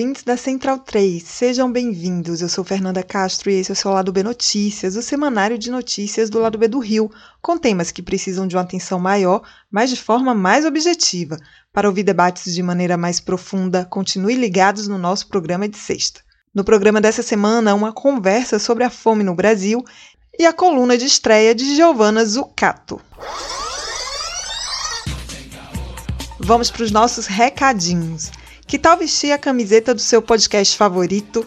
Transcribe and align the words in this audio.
Ouvintes 0.00 0.22
da 0.22 0.34
Central 0.34 0.78
3, 0.78 1.22
sejam 1.22 1.70
bem-vindos. 1.70 2.40
Eu 2.40 2.48
sou 2.48 2.64
Fernanda 2.64 3.02
Castro 3.02 3.50
e 3.50 3.60
esse 3.60 3.70
é 3.70 3.74
o 3.74 3.76
seu 3.76 3.90
Lado 3.90 4.10
B 4.10 4.22
Notícias, 4.22 4.96
o 4.96 5.02
semanário 5.02 5.58
de 5.58 5.70
notícias 5.70 6.30
do 6.30 6.38
Lado 6.38 6.56
B 6.56 6.68
do 6.68 6.78
Rio, 6.78 7.10
com 7.42 7.58
temas 7.58 7.90
que 7.90 8.00
precisam 8.00 8.46
de 8.46 8.56
uma 8.56 8.62
atenção 8.62 8.98
maior, 8.98 9.42
mas 9.70 9.90
de 9.90 9.96
forma 9.96 10.34
mais 10.34 10.64
objetiva. 10.64 11.36
Para 11.70 11.86
ouvir 11.86 12.02
debates 12.02 12.54
de 12.54 12.62
maneira 12.62 12.96
mais 12.96 13.20
profunda, 13.20 13.84
continue 13.84 14.36
ligados 14.36 14.88
no 14.88 14.96
nosso 14.96 15.28
programa 15.28 15.68
de 15.68 15.76
sexta. 15.76 16.22
No 16.54 16.64
programa 16.64 16.98
dessa 16.98 17.22
semana, 17.22 17.74
uma 17.74 17.92
conversa 17.92 18.58
sobre 18.58 18.84
a 18.84 18.88
fome 18.88 19.22
no 19.22 19.34
Brasil 19.34 19.84
e 20.38 20.46
a 20.46 20.52
coluna 20.54 20.96
de 20.96 21.04
estreia 21.04 21.54
de 21.54 21.76
Giovanna 21.76 22.24
Zucato. 22.24 22.98
Vamos 26.38 26.70
para 26.70 26.84
os 26.84 26.90
nossos 26.90 27.26
recadinhos. 27.26 28.30
Que 28.70 28.78
tal 28.78 28.96
vestir 28.96 29.32
a 29.32 29.38
camiseta 29.38 29.92
do 29.92 30.00
seu 30.00 30.22
podcast 30.22 30.76
favorito? 30.76 31.44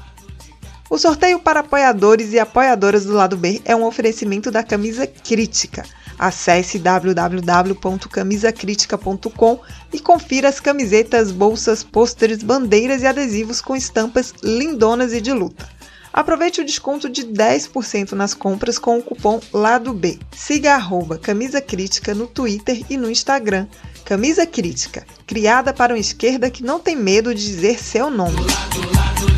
O 0.88 0.96
sorteio 0.98 1.40
para 1.40 1.60
apoiadores 1.60 2.32
e 2.32 2.38
apoiadoras 2.38 3.04
do 3.04 3.12
lado 3.12 3.36
B 3.36 3.60
é 3.64 3.74
um 3.74 3.84
oferecimento 3.84 4.52
da 4.52 4.62
Camisa 4.62 5.04
Crítica. 5.06 5.84
Acesse 6.16 6.78
www.camisacritica.com 6.78 9.58
e 9.92 9.98
confira 9.98 10.48
as 10.48 10.60
camisetas, 10.60 11.32
bolsas, 11.32 11.82
pôsteres, 11.82 12.40
bandeiras 12.42 13.02
e 13.02 13.06
adesivos 13.06 13.60
com 13.60 13.74
estampas 13.74 14.32
lindonas 14.42 15.12
e 15.12 15.20
de 15.20 15.32
luta. 15.32 15.68
Aproveite 16.12 16.60
o 16.62 16.64
desconto 16.64 17.10
de 17.10 17.26
10% 17.26 18.12
nas 18.12 18.32
compras 18.32 18.78
com 18.78 18.96
o 18.96 19.02
cupom 19.02 19.38
LADO 19.52 19.92
B. 19.92 20.18
Siga 20.34 20.74
arroba 20.74 21.18
Camisa 21.18 21.60
Crítica 21.60 22.14
no 22.14 22.26
Twitter 22.26 22.82
e 22.88 22.96
no 22.96 23.10
Instagram. 23.10 23.66
Camisa 24.02 24.46
Crítica, 24.46 25.06
criada 25.26 25.74
para 25.74 25.92
uma 25.92 25.98
esquerda 25.98 26.48
que 26.48 26.62
não 26.62 26.80
tem 26.80 26.96
medo 26.96 27.34
de 27.34 27.44
dizer 27.44 27.78
seu 27.78 28.08
nome. 28.08 28.40
Em 28.40 29.35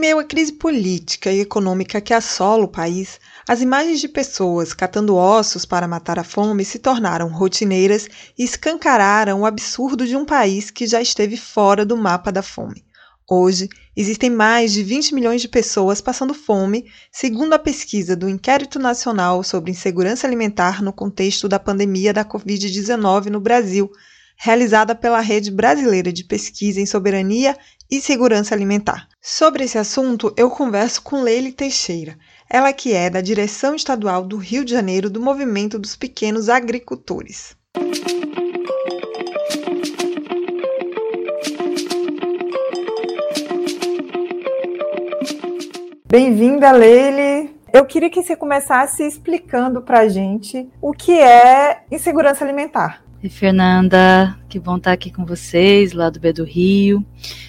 meio 0.00 0.18
à 0.18 0.24
crise 0.24 0.54
política 0.54 1.30
e 1.30 1.40
econômica 1.40 2.00
que 2.00 2.14
assola 2.14 2.64
o 2.64 2.68
país, 2.68 3.20
as 3.46 3.60
imagens 3.60 4.00
de 4.00 4.08
pessoas 4.08 4.72
catando 4.72 5.14
ossos 5.14 5.66
para 5.66 5.86
matar 5.86 6.18
a 6.18 6.24
fome 6.24 6.64
se 6.64 6.78
tornaram 6.78 7.28
rotineiras 7.28 8.08
e 8.38 8.42
escancararam 8.42 9.42
o 9.42 9.46
absurdo 9.46 10.06
de 10.06 10.16
um 10.16 10.24
país 10.24 10.70
que 10.70 10.86
já 10.86 11.02
esteve 11.02 11.36
fora 11.36 11.84
do 11.84 11.98
mapa 11.98 12.32
da 12.32 12.42
fome. 12.42 12.82
Hoje, 13.28 13.68
existem 13.94 14.30
mais 14.30 14.72
de 14.72 14.82
20 14.82 15.14
milhões 15.14 15.42
de 15.42 15.48
pessoas 15.48 16.00
passando 16.00 16.32
fome, 16.32 16.86
segundo 17.12 17.52
a 17.52 17.58
pesquisa 17.58 18.16
do 18.16 18.28
Inquérito 18.28 18.78
Nacional 18.78 19.44
sobre 19.44 19.70
Insegurança 19.70 20.26
Alimentar 20.26 20.82
no 20.82 20.94
contexto 20.94 21.46
da 21.46 21.58
pandemia 21.58 22.14
da 22.14 22.24
Covid-19 22.24 23.26
no 23.26 23.38
Brasil, 23.38 23.90
realizada 24.34 24.94
pela 24.94 25.20
Rede 25.20 25.50
Brasileira 25.50 26.10
de 26.10 26.24
Pesquisa 26.24 26.80
em 26.80 26.86
Soberania 26.86 27.54
e 27.90 28.00
Segurança 28.00 28.54
Alimentar. 28.54 29.08
Sobre 29.20 29.64
esse 29.64 29.76
assunto, 29.76 30.32
eu 30.36 30.48
converso 30.48 31.02
com 31.02 31.22
Leile 31.22 31.52
Teixeira, 31.52 32.16
ela 32.48 32.72
que 32.72 32.92
é 32.92 33.10
da 33.10 33.20
Direção 33.20 33.74
Estadual 33.74 34.24
do 34.24 34.36
Rio 34.36 34.64
de 34.64 34.72
Janeiro 34.72 35.10
do 35.10 35.20
Movimento 35.20 35.78
dos 35.78 35.96
Pequenos 35.96 36.48
Agricultores. 36.48 37.56
Bem-vinda, 46.06 46.72
Leile. 46.72 47.29
Eu 47.72 47.84
queria 47.84 48.10
que 48.10 48.20
você 48.20 48.34
começasse 48.34 49.06
explicando 49.06 49.80
para 49.80 50.00
a 50.00 50.08
gente 50.08 50.68
o 50.80 50.92
que 50.92 51.12
é 51.12 51.82
insegurança 51.90 52.44
alimentar. 52.44 53.04
Oi, 53.22 53.28
Fernanda, 53.28 54.36
que 54.48 54.58
bom 54.58 54.76
estar 54.76 54.90
aqui 54.90 55.12
com 55.12 55.24
vocês, 55.24 55.92
lá 55.92 56.10
do 56.10 56.18
B 56.18 56.32
do 56.32 56.42
Rio. 56.42 57.04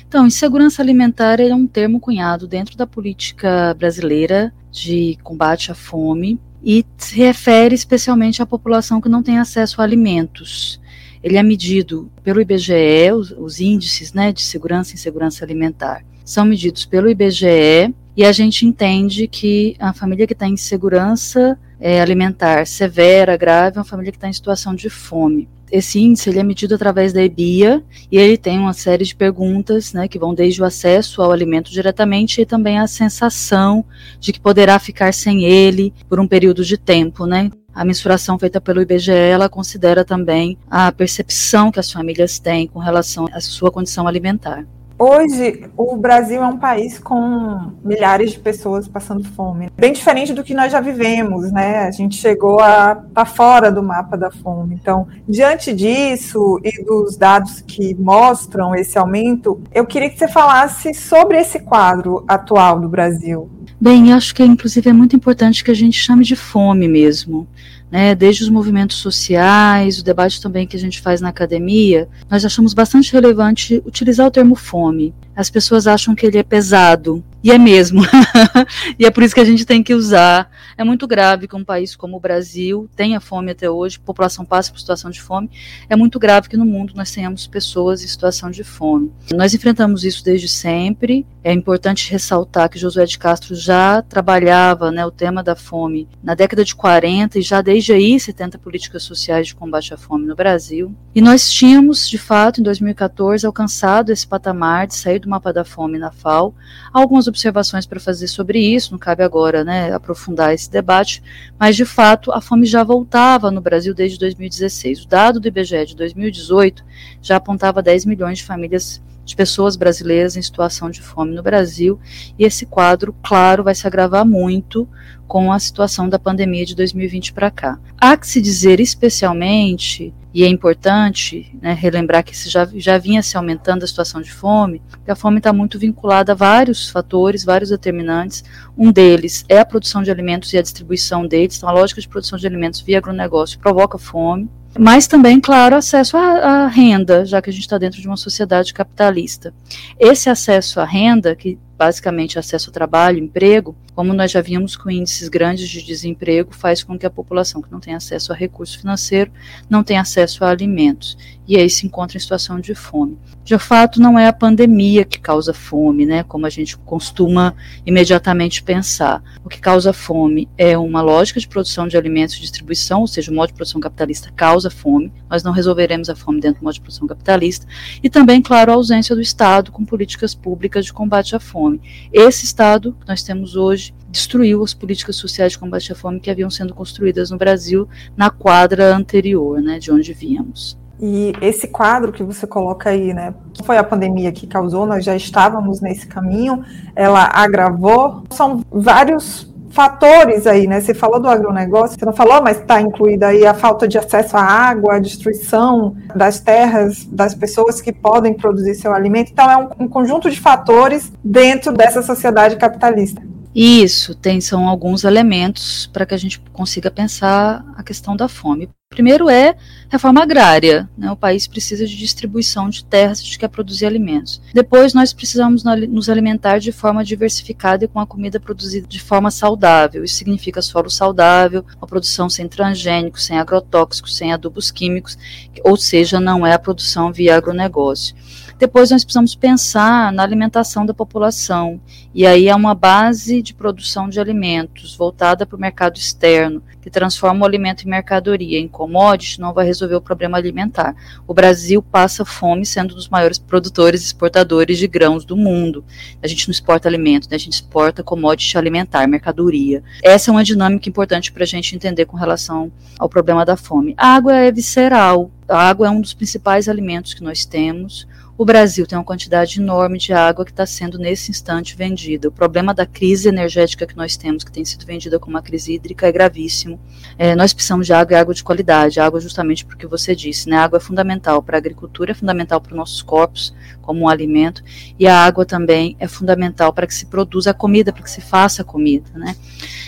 Então, 0.07 0.27
insegurança 0.27 0.81
alimentar 0.81 1.39
é 1.39 1.55
um 1.55 1.65
termo 1.65 1.99
cunhado 1.99 2.47
dentro 2.47 2.77
da 2.77 2.85
política 2.85 3.73
brasileira 3.73 4.53
de 4.69 5.17
combate 5.23 5.71
à 5.71 5.75
fome 5.75 6.39
e 6.63 6.85
se 6.97 7.15
refere 7.15 7.73
especialmente 7.73 8.43
à 8.43 8.45
população 8.45 9.01
que 9.01 9.09
não 9.09 9.23
tem 9.23 9.39
acesso 9.39 9.81
a 9.81 9.83
alimentos. 9.83 10.79
Ele 11.23 11.37
é 11.37 11.43
medido 11.43 12.11
pelo 12.23 12.41
IBGE, 12.41 13.11
os, 13.13 13.31
os 13.31 13.59
índices 13.59 14.13
né, 14.13 14.31
de 14.31 14.43
segurança 14.43 14.91
e 14.91 14.95
insegurança 14.95 15.43
alimentar 15.43 16.03
são 16.23 16.45
medidos 16.45 16.85
pelo 16.85 17.09
IBGE 17.09 17.93
e 18.15 18.25
a 18.25 18.31
gente 18.31 18.65
entende 18.65 19.27
que 19.27 19.75
a 19.79 19.93
família 19.93 20.27
que 20.27 20.33
está 20.33 20.47
em 20.47 20.53
insegurança 20.53 21.57
é, 21.79 22.01
alimentar 22.01 22.67
severa, 22.67 23.37
grave, 23.37 23.77
é 23.77 23.79
uma 23.79 23.85
família 23.85 24.11
que 24.11 24.17
está 24.17 24.27
em 24.27 24.33
situação 24.33 24.75
de 24.75 24.89
fome 24.89 25.47
esse 25.71 25.99
índice 25.99 26.29
ele 26.29 26.39
é 26.39 26.43
medido 26.43 26.75
através 26.75 27.13
da 27.13 27.23
EBIA 27.23 27.81
e 28.11 28.17
ele 28.17 28.37
tem 28.37 28.59
uma 28.59 28.73
série 28.73 29.05
de 29.05 29.15
perguntas, 29.15 29.93
né, 29.93 30.07
que 30.07 30.19
vão 30.19 30.33
desde 30.33 30.61
o 30.61 30.65
acesso 30.65 31.21
ao 31.21 31.31
alimento 31.31 31.71
diretamente 31.71 32.41
e 32.41 32.45
também 32.45 32.77
a 32.77 32.87
sensação 32.87 33.85
de 34.19 34.33
que 34.33 34.39
poderá 34.39 34.77
ficar 34.77 35.13
sem 35.13 35.45
ele 35.45 35.93
por 36.09 36.19
um 36.19 36.27
período 36.27 36.65
de 36.65 36.77
tempo, 36.77 37.25
né. 37.25 37.49
A 37.73 37.85
mensuração 37.85 38.37
feita 38.37 38.59
pelo 38.59 38.81
IBGE, 38.81 39.11
ela 39.11 39.47
considera 39.47 40.03
também 40.03 40.57
a 40.69 40.91
percepção 40.91 41.71
que 41.71 41.79
as 41.79 41.89
famílias 41.89 42.37
têm 42.37 42.67
com 42.67 42.79
relação 42.79 43.27
à 43.31 43.39
sua 43.39 43.71
condição 43.71 44.07
alimentar. 44.07 44.65
Hoje, 45.03 45.63
o 45.75 45.97
Brasil 45.97 46.43
é 46.43 46.45
um 46.45 46.59
país 46.59 46.99
com 46.99 47.71
milhares 47.83 48.33
de 48.33 48.39
pessoas 48.39 48.87
passando 48.87 49.23
fome. 49.29 49.67
Bem 49.75 49.91
diferente 49.91 50.31
do 50.31 50.43
que 50.43 50.53
nós 50.53 50.71
já 50.71 50.79
vivemos, 50.79 51.51
né? 51.51 51.87
A 51.87 51.89
gente 51.89 52.17
chegou 52.17 52.59
a 52.59 52.91
estar 52.91 53.07
tá 53.11 53.25
fora 53.25 53.71
do 53.71 53.81
mapa 53.81 54.15
da 54.15 54.29
fome. 54.29 54.77
Então, 54.79 55.07
diante 55.27 55.73
disso 55.73 56.59
e 56.63 56.85
dos 56.85 57.17
dados 57.17 57.61
que 57.61 57.95
mostram 57.95 58.75
esse 58.75 58.95
aumento, 58.95 59.59
eu 59.73 59.87
queria 59.87 60.07
que 60.07 60.19
você 60.19 60.27
falasse 60.27 60.93
sobre 60.93 61.39
esse 61.39 61.57
quadro 61.57 62.23
atual 62.27 62.79
do 62.79 62.87
Brasil. 62.87 63.49
Bem, 63.81 64.13
acho 64.13 64.35
que 64.35 64.43
inclusive 64.43 64.87
é 64.87 64.93
muito 64.93 65.15
importante 65.15 65.63
que 65.63 65.71
a 65.71 65.75
gente 65.75 65.97
chame 65.97 66.23
de 66.23 66.35
fome 66.35 66.87
mesmo 66.87 67.47
né, 67.91 68.15
desde 68.15 68.43
os 68.43 68.49
movimentos 68.49 68.97
sociais, 68.97 69.99
o 69.99 70.03
debate 70.03 70.41
também 70.41 70.65
que 70.65 70.77
a 70.77 70.79
gente 70.79 71.01
faz 71.01 71.19
na 71.19 71.29
academia, 71.29 72.07
nós 72.29 72.45
achamos 72.45 72.73
bastante 72.73 73.11
relevante 73.11 73.81
utilizar 73.85 74.25
o 74.25 74.31
termo 74.31 74.55
fome. 74.55 75.13
As 75.35 75.49
pessoas 75.49 75.85
acham 75.85 76.15
que 76.15 76.25
ele 76.25 76.37
é 76.37 76.43
pesado, 76.43 77.23
e 77.43 77.51
é 77.51 77.57
mesmo. 77.57 78.01
e 78.97 79.05
é 79.05 79.11
por 79.11 79.23
isso 79.23 79.33
que 79.33 79.41
a 79.41 79.45
gente 79.45 79.65
tem 79.65 79.81
que 79.81 79.93
usar. 79.93 80.49
É 80.77 80.83
muito 80.83 81.07
grave 81.07 81.47
que 81.47 81.55
um 81.55 81.63
país 81.63 81.95
como 81.95 82.17
o 82.17 82.19
Brasil 82.19 82.89
tenha 82.95 83.19
fome 83.19 83.51
até 83.51 83.69
hoje, 83.69 83.99
população 83.99 84.45
passe 84.45 84.71
por 84.71 84.79
situação 84.79 85.09
de 85.09 85.21
fome. 85.21 85.49
É 85.89 85.95
muito 85.95 86.19
grave 86.19 86.49
que 86.49 86.57
no 86.57 86.65
mundo 86.65 86.93
nós 86.95 87.11
tenhamos 87.11 87.47
pessoas 87.47 88.03
em 88.03 88.07
situação 88.07 88.51
de 88.51 88.63
fome. 88.63 89.11
Nós 89.33 89.53
enfrentamos 89.53 90.03
isso 90.03 90.23
desde 90.23 90.47
sempre. 90.47 91.25
É 91.43 91.51
importante 91.51 92.11
ressaltar 92.11 92.69
que 92.69 92.77
Josué 92.77 93.05
de 93.05 93.17
Castro 93.17 93.55
já 93.55 94.01
trabalhava 94.01 94.91
né, 94.91 95.05
o 95.05 95.11
tema 95.11 95.43
da 95.43 95.55
fome 95.55 96.07
na 96.23 96.35
década 96.35 96.63
de 96.63 96.75
40 96.75 97.39
e 97.39 97.41
já 97.41 97.61
desde 97.61 97.93
aí 97.93 98.19
70 98.19 98.59
políticas 98.59 99.03
sociais 99.03 99.47
de 99.47 99.55
combate 99.55 99.93
à 99.93 99.97
fome 99.97 100.25
no 100.25 100.35
Brasil. 100.35 100.93
E 101.15 101.21
nós 101.21 101.51
tínhamos, 101.51 102.07
de 102.07 102.17
fato, 102.17 102.61
em 102.61 102.63
2014, 102.63 103.45
alcançado 103.45 104.11
esse 104.11 104.27
patamar 104.27 104.87
de 104.87 104.95
sair 104.95 105.19
do 105.19 105.29
mapa 105.29 105.51
da 105.51 105.65
fome 105.65 105.97
na 105.97 106.11
FAO. 106.11 106.53
Algumas 106.93 107.27
observações 107.31 107.87
para 107.87 107.99
fazer 107.99 108.27
sobre 108.27 108.59
isso, 108.59 108.91
não 108.91 108.99
cabe 108.99 109.23
agora 109.23 109.63
né, 109.63 109.91
aprofundar 109.91 110.53
esse 110.53 110.69
debate, 110.69 111.23
mas 111.59 111.75
de 111.75 111.85
fato 111.85 112.31
a 112.31 112.39
fome 112.39 112.65
já 112.65 112.83
voltava 112.83 113.49
no 113.49 113.59
Brasil 113.59 113.93
desde 113.95 114.19
2016. 114.19 115.03
O 115.03 115.07
dado 115.07 115.39
do 115.39 115.47
IBGE 115.47 115.87
de 115.87 115.95
2018 115.95 116.85
já 117.21 117.37
apontava 117.37 117.81
10 117.81 118.05
milhões 118.05 118.37
de 118.37 118.43
famílias 118.43 119.01
de 119.25 119.35
pessoas 119.35 119.75
brasileiras 119.75 120.35
em 120.35 120.41
situação 120.41 120.89
de 120.89 121.01
fome 121.01 121.33
no 121.33 121.43
Brasil, 121.43 121.99
e 122.37 122.43
esse 122.43 122.65
quadro, 122.65 123.15
claro, 123.23 123.63
vai 123.63 123.73
se 123.73 123.87
agravar 123.87 124.25
muito 124.25 124.87
com 125.27 125.51
a 125.51 125.59
situação 125.59 126.09
da 126.09 126.19
pandemia 126.19 126.65
de 126.65 126.75
2020 126.75 127.33
para 127.33 127.49
cá. 127.49 127.79
Há 127.97 128.17
que 128.17 128.27
se 128.27 128.41
dizer 128.41 128.79
especialmente 128.79 130.13
e 130.33 130.43
é 130.43 130.47
importante 130.47 131.53
né, 131.61 131.73
relembrar 131.73 132.23
que 132.23 132.33
já, 132.49 132.67
já 132.75 132.97
vinha 132.97 133.21
se 133.21 133.35
aumentando 133.35 133.83
a 133.83 133.87
situação 133.87 134.21
de 134.21 134.31
fome, 134.31 134.81
que 135.03 135.11
a 135.11 135.15
fome 135.15 135.39
está 135.39 135.51
muito 135.51 135.77
vinculada 135.77 136.31
a 136.31 136.35
vários 136.35 136.89
fatores, 136.89 137.43
vários 137.43 137.69
determinantes. 137.69 138.43
Um 138.77 138.91
deles 138.91 139.43
é 139.49 139.59
a 139.59 139.65
produção 139.65 140.01
de 140.01 140.09
alimentos 140.09 140.53
e 140.53 140.57
a 140.57 140.61
distribuição 140.61 141.27
deles. 141.27 141.57
Então, 141.57 141.67
a 141.67 141.73
lógica 141.73 141.99
de 141.99 142.07
produção 142.07 142.39
de 142.39 142.47
alimentos 142.47 142.79
via 142.81 142.97
agronegócio 142.97 143.59
provoca 143.59 143.97
fome. 143.97 144.49
Mas 144.79 145.05
também, 145.05 145.39
claro, 145.39 145.75
acesso 145.75 146.15
à, 146.15 146.63
à 146.63 146.67
renda, 146.67 147.25
já 147.25 147.41
que 147.41 147.49
a 147.49 147.53
gente 147.53 147.63
está 147.63 147.77
dentro 147.77 147.99
de 147.99 148.07
uma 148.07 148.15
sociedade 148.15 148.73
capitalista. 148.73 149.53
Esse 149.99 150.29
acesso 150.29 150.79
à 150.79 150.85
renda, 150.85 151.35
que 151.35 151.59
basicamente 151.81 152.37
acesso 152.37 152.69
ao 152.69 152.73
trabalho, 152.73 153.17
emprego, 153.17 153.75
como 153.95 154.13
nós 154.13 154.29
já 154.29 154.39
vimos 154.39 154.75
com 154.75 154.91
índices 154.91 155.27
grandes 155.27 155.67
de 155.67 155.81
desemprego, 155.81 156.53
faz 156.53 156.83
com 156.83 156.95
que 156.95 157.07
a 157.07 157.09
população 157.09 157.59
que 157.59 157.71
não 157.71 157.79
tem 157.79 157.95
acesso 157.95 158.31
a 158.31 158.35
recurso 158.35 158.79
financeiro 158.79 159.31
não 159.67 159.83
tenha 159.83 160.01
acesso 160.01 160.45
a 160.45 160.51
alimentos 160.51 161.17
e 161.47 161.57
aí 161.57 161.69
se 161.69 161.85
encontra 161.85 162.17
em 162.17 162.19
situação 162.19 162.59
de 162.59 162.75
fome. 162.75 163.17
De 163.43 163.57
fato, 163.57 163.99
não 163.99 164.17
é 164.17 164.27
a 164.27 164.33
pandemia 164.33 165.03
que 165.03 165.19
causa 165.19 165.53
fome, 165.53 166.05
né, 166.05 166.23
como 166.23 166.45
a 166.45 166.49
gente 166.49 166.77
costuma 166.77 167.55
imediatamente 167.85 168.63
pensar. 168.63 169.21
O 169.43 169.49
que 169.49 169.59
causa 169.59 169.91
fome 169.91 170.47
é 170.57 170.77
uma 170.77 171.01
lógica 171.01 171.39
de 171.39 171.47
produção 171.47 171.87
de 171.87 171.97
alimentos 171.97 172.35
e 172.35 172.41
distribuição, 172.41 173.01
ou 173.01 173.07
seja, 173.07 173.31
o 173.31 173.35
modo 173.35 173.49
de 173.49 173.55
produção 173.55 173.81
capitalista 173.81 174.31
causa 174.35 174.69
fome. 174.69 175.11
Nós 175.29 175.43
não 175.43 175.51
resolveremos 175.51 176.09
a 176.09 176.15
fome 176.15 176.39
dentro 176.39 176.61
do 176.61 176.63
modo 176.63 176.75
de 176.75 176.81
produção 176.81 177.07
capitalista. 177.07 177.65
E 178.01 178.09
também, 178.09 178.41
claro, 178.41 178.71
a 178.71 178.75
ausência 178.75 179.15
do 179.15 179.21
Estado 179.21 179.71
com 179.71 179.83
políticas 179.83 180.35
públicas 180.35 180.85
de 180.85 180.93
combate 180.93 181.35
à 181.35 181.39
fome. 181.39 181.70
Esse 182.11 182.45
Estado 182.45 182.95
que 182.99 183.07
nós 183.07 183.23
temos 183.23 183.55
hoje 183.55 183.93
destruiu 184.09 184.63
as 184.63 184.73
políticas 184.73 185.15
sociais 185.15 185.53
de 185.53 185.59
combate 185.59 185.91
à 185.91 185.95
fome 185.95 186.19
que 186.19 186.29
haviam 186.29 186.49
sendo 186.49 186.73
construídas 186.73 187.31
no 187.31 187.37
Brasil 187.37 187.87
na 188.15 188.29
quadra 188.29 188.95
anterior, 188.95 189.61
né, 189.61 189.79
de 189.79 189.91
onde 189.91 190.13
víamos. 190.13 190.77
E 191.03 191.33
esse 191.41 191.67
quadro 191.67 192.11
que 192.11 192.23
você 192.23 192.45
coloca 192.45 192.91
aí, 192.91 193.11
né, 193.11 193.33
que 193.53 193.63
foi 193.63 193.77
a 193.77 193.83
pandemia 193.83 194.31
que 194.31 194.45
causou, 194.45 194.85
nós 194.85 195.03
já 195.03 195.15
estávamos 195.15 195.81
nesse 195.81 196.05
caminho, 196.05 196.63
ela 196.95 197.27
agravou. 197.33 198.23
São 198.29 198.63
vários 198.71 199.50
fatores 199.71 200.45
aí, 200.45 200.67
né? 200.67 200.81
Você 200.81 200.93
falou 200.93 201.19
do 201.19 201.27
agronegócio, 201.27 201.97
você 201.97 202.05
não 202.05 202.13
falou, 202.13 202.41
mas 202.41 202.59
está 202.59 202.81
incluída 202.81 203.27
aí 203.27 203.45
a 203.45 203.53
falta 203.53 203.87
de 203.87 203.97
acesso 203.97 204.37
à 204.37 204.41
água, 204.41 204.95
a 204.95 204.99
destruição 204.99 205.95
das 206.15 206.39
terras, 206.39 207.05
das 207.05 207.33
pessoas 207.33 207.81
que 207.81 207.91
podem 207.91 208.33
produzir 208.33 208.75
seu 208.75 208.93
alimento. 208.93 209.31
Então, 209.31 209.49
é 209.49 209.57
um, 209.57 209.85
um 209.85 209.87
conjunto 209.87 210.29
de 210.29 210.39
fatores 210.39 211.11
dentro 211.23 211.71
dessa 211.73 212.01
sociedade 212.01 212.55
capitalista. 212.57 213.21
Isso, 213.53 214.15
tem, 214.15 214.39
são 214.39 214.67
alguns 214.67 215.03
elementos 215.03 215.89
para 215.91 216.05
que 216.05 216.13
a 216.13 216.17
gente 216.17 216.39
consiga 216.53 216.89
pensar 216.89 217.65
a 217.75 217.83
questão 217.83 218.15
da 218.15 218.27
fome. 218.27 218.69
Primeiro 218.91 219.29
é 219.29 219.55
reforma 219.89 220.21
agrária, 220.21 220.89
né? 220.97 221.09
o 221.09 221.15
país 221.15 221.47
precisa 221.47 221.87
de 221.87 221.95
distribuição 221.95 222.69
de 222.69 222.83
terras 222.83 223.19
se 223.19 223.39
quer 223.39 223.47
produzir 223.47 223.85
alimentos. 223.85 224.41
Depois 224.53 224.93
nós 224.93 225.13
precisamos 225.13 225.63
nos 225.63 226.09
alimentar 226.09 226.59
de 226.59 226.73
forma 226.73 227.01
diversificada 227.01 227.85
e 227.85 227.87
com 227.87 228.01
a 228.01 228.05
comida 228.05 228.37
produzida 228.37 228.85
de 228.85 228.99
forma 228.99 229.31
saudável. 229.31 230.03
Isso 230.03 230.15
significa 230.15 230.61
solo 230.61 230.89
saudável, 230.89 231.63
uma 231.77 231.87
produção 231.87 232.29
sem 232.29 232.49
transgênicos, 232.49 233.25
sem 233.25 233.39
agrotóxicos, 233.39 234.17
sem 234.17 234.33
adubos 234.33 234.71
químicos, 234.71 235.17
ou 235.63 235.77
seja, 235.77 236.19
não 236.19 236.45
é 236.45 236.53
a 236.53 236.59
produção 236.59 237.13
via 237.13 237.37
agronegócio. 237.37 238.13
Depois 238.61 238.91
nós 238.91 239.03
precisamos 239.03 239.33
pensar 239.33 240.13
na 240.13 240.21
alimentação 240.21 240.85
da 240.85 240.93
população, 240.93 241.81
e 242.13 242.27
aí 242.27 242.47
é 242.47 242.55
uma 242.55 242.75
base 242.75 243.41
de 243.41 243.55
produção 243.55 244.07
de 244.07 244.19
alimentos 244.19 244.95
voltada 244.95 245.47
para 245.47 245.57
o 245.57 245.59
mercado 245.59 245.97
externo, 245.97 246.61
que 246.79 246.89
transforma 246.89 247.41
o 247.41 247.47
alimento 247.47 247.83
em 247.83 247.89
mercadoria, 247.89 248.59
em 248.59 248.67
commodity, 248.81 249.39
não 249.39 249.53
vai 249.53 249.63
resolver 249.63 249.93
o 249.93 250.01
problema 250.01 250.39
alimentar. 250.39 250.95
O 251.27 251.35
Brasil 251.35 251.83
passa 251.83 252.25
fome 252.25 252.65
sendo 252.65 252.93
um 252.93 252.95
dos 252.95 253.07
maiores 253.07 253.37
produtores 253.37 254.01
e 254.01 254.05
exportadores 254.05 254.79
de 254.79 254.87
grãos 254.87 255.23
do 255.23 255.37
mundo. 255.37 255.85
A 256.19 256.27
gente 256.27 256.47
não 256.47 256.51
exporta 256.51 256.89
alimento, 256.89 257.29
né? 257.29 257.35
a 257.35 257.39
gente 257.39 257.53
exporta 257.53 258.01
commodity 258.01 258.57
alimentar, 258.57 259.05
mercadoria. 259.05 259.83
Essa 260.01 260.31
é 260.31 260.31
uma 260.31 260.43
dinâmica 260.43 260.89
importante 260.89 261.31
para 261.31 261.43
a 261.43 261.47
gente 261.47 261.75
entender 261.75 262.05
com 262.05 262.17
relação 262.17 262.71
ao 262.97 263.07
problema 263.07 263.45
da 263.45 263.55
fome. 263.55 263.93
A 263.97 264.15
água 264.15 264.33
é 264.33 264.51
visceral, 264.51 265.29
a 265.47 265.69
água 265.69 265.85
é 265.85 265.89
um 265.91 266.01
dos 266.01 266.15
principais 266.15 266.67
alimentos 266.67 267.13
que 267.13 267.23
nós 267.23 267.45
temos. 267.45 268.07
O 268.41 268.45
Brasil 268.51 268.87
tem 268.87 268.97
uma 268.97 269.03
quantidade 269.03 269.61
enorme 269.61 269.99
de 269.99 270.13
água 270.13 270.43
que 270.43 270.49
está 270.49 270.65
sendo 270.65 270.97
nesse 270.97 271.29
instante 271.29 271.75
vendida. 271.75 272.27
O 272.27 272.31
problema 272.31 272.73
da 272.73 272.87
crise 272.87 273.29
energética 273.29 273.85
que 273.85 273.95
nós 273.95 274.17
temos, 274.17 274.43
que 274.43 274.51
tem 274.51 274.65
sido 274.65 274.83
vendida 274.83 275.19
como 275.19 275.35
uma 275.35 275.43
crise 275.43 275.75
hídrica, 275.75 276.07
é 276.07 276.11
gravíssimo. 276.11 276.79
É, 277.19 277.35
nós 277.35 277.53
precisamos 277.53 277.85
de 277.85 277.93
água 277.93 278.15
e 278.15 278.19
água 278.19 278.33
de 278.33 278.43
qualidade. 278.43 278.99
Água, 278.99 279.19
justamente 279.19 279.63
porque 279.63 279.85
você 279.85 280.15
disse, 280.15 280.49
né? 280.49 280.57
A 280.57 280.63
água 280.63 280.77
é 280.77 280.79
fundamental 280.79 281.43
para 281.43 281.55
a 281.55 281.59
agricultura, 281.59 282.13
é 282.13 282.15
fundamental 282.15 282.59
para 282.59 282.71
os 282.71 282.77
nossos 282.77 283.03
corpos 283.03 283.53
como 283.79 284.01
um 284.01 284.07
alimento, 284.07 284.63
e 284.97 285.07
a 285.07 285.17
água 285.17 285.45
também 285.45 285.95
é 285.99 286.07
fundamental 286.07 286.71
para 286.71 286.87
que 286.87 286.93
se 286.93 287.07
produza 287.07 287.51
a 287.51 287.53
comida, 287.53 287.91
para 287.91 288.03
que 288.03 288.09
se 288.09 288.21
faça 288.21 288.61
a 288.61 288.65
comida, 288.65 289.09
né? 289.13 289.35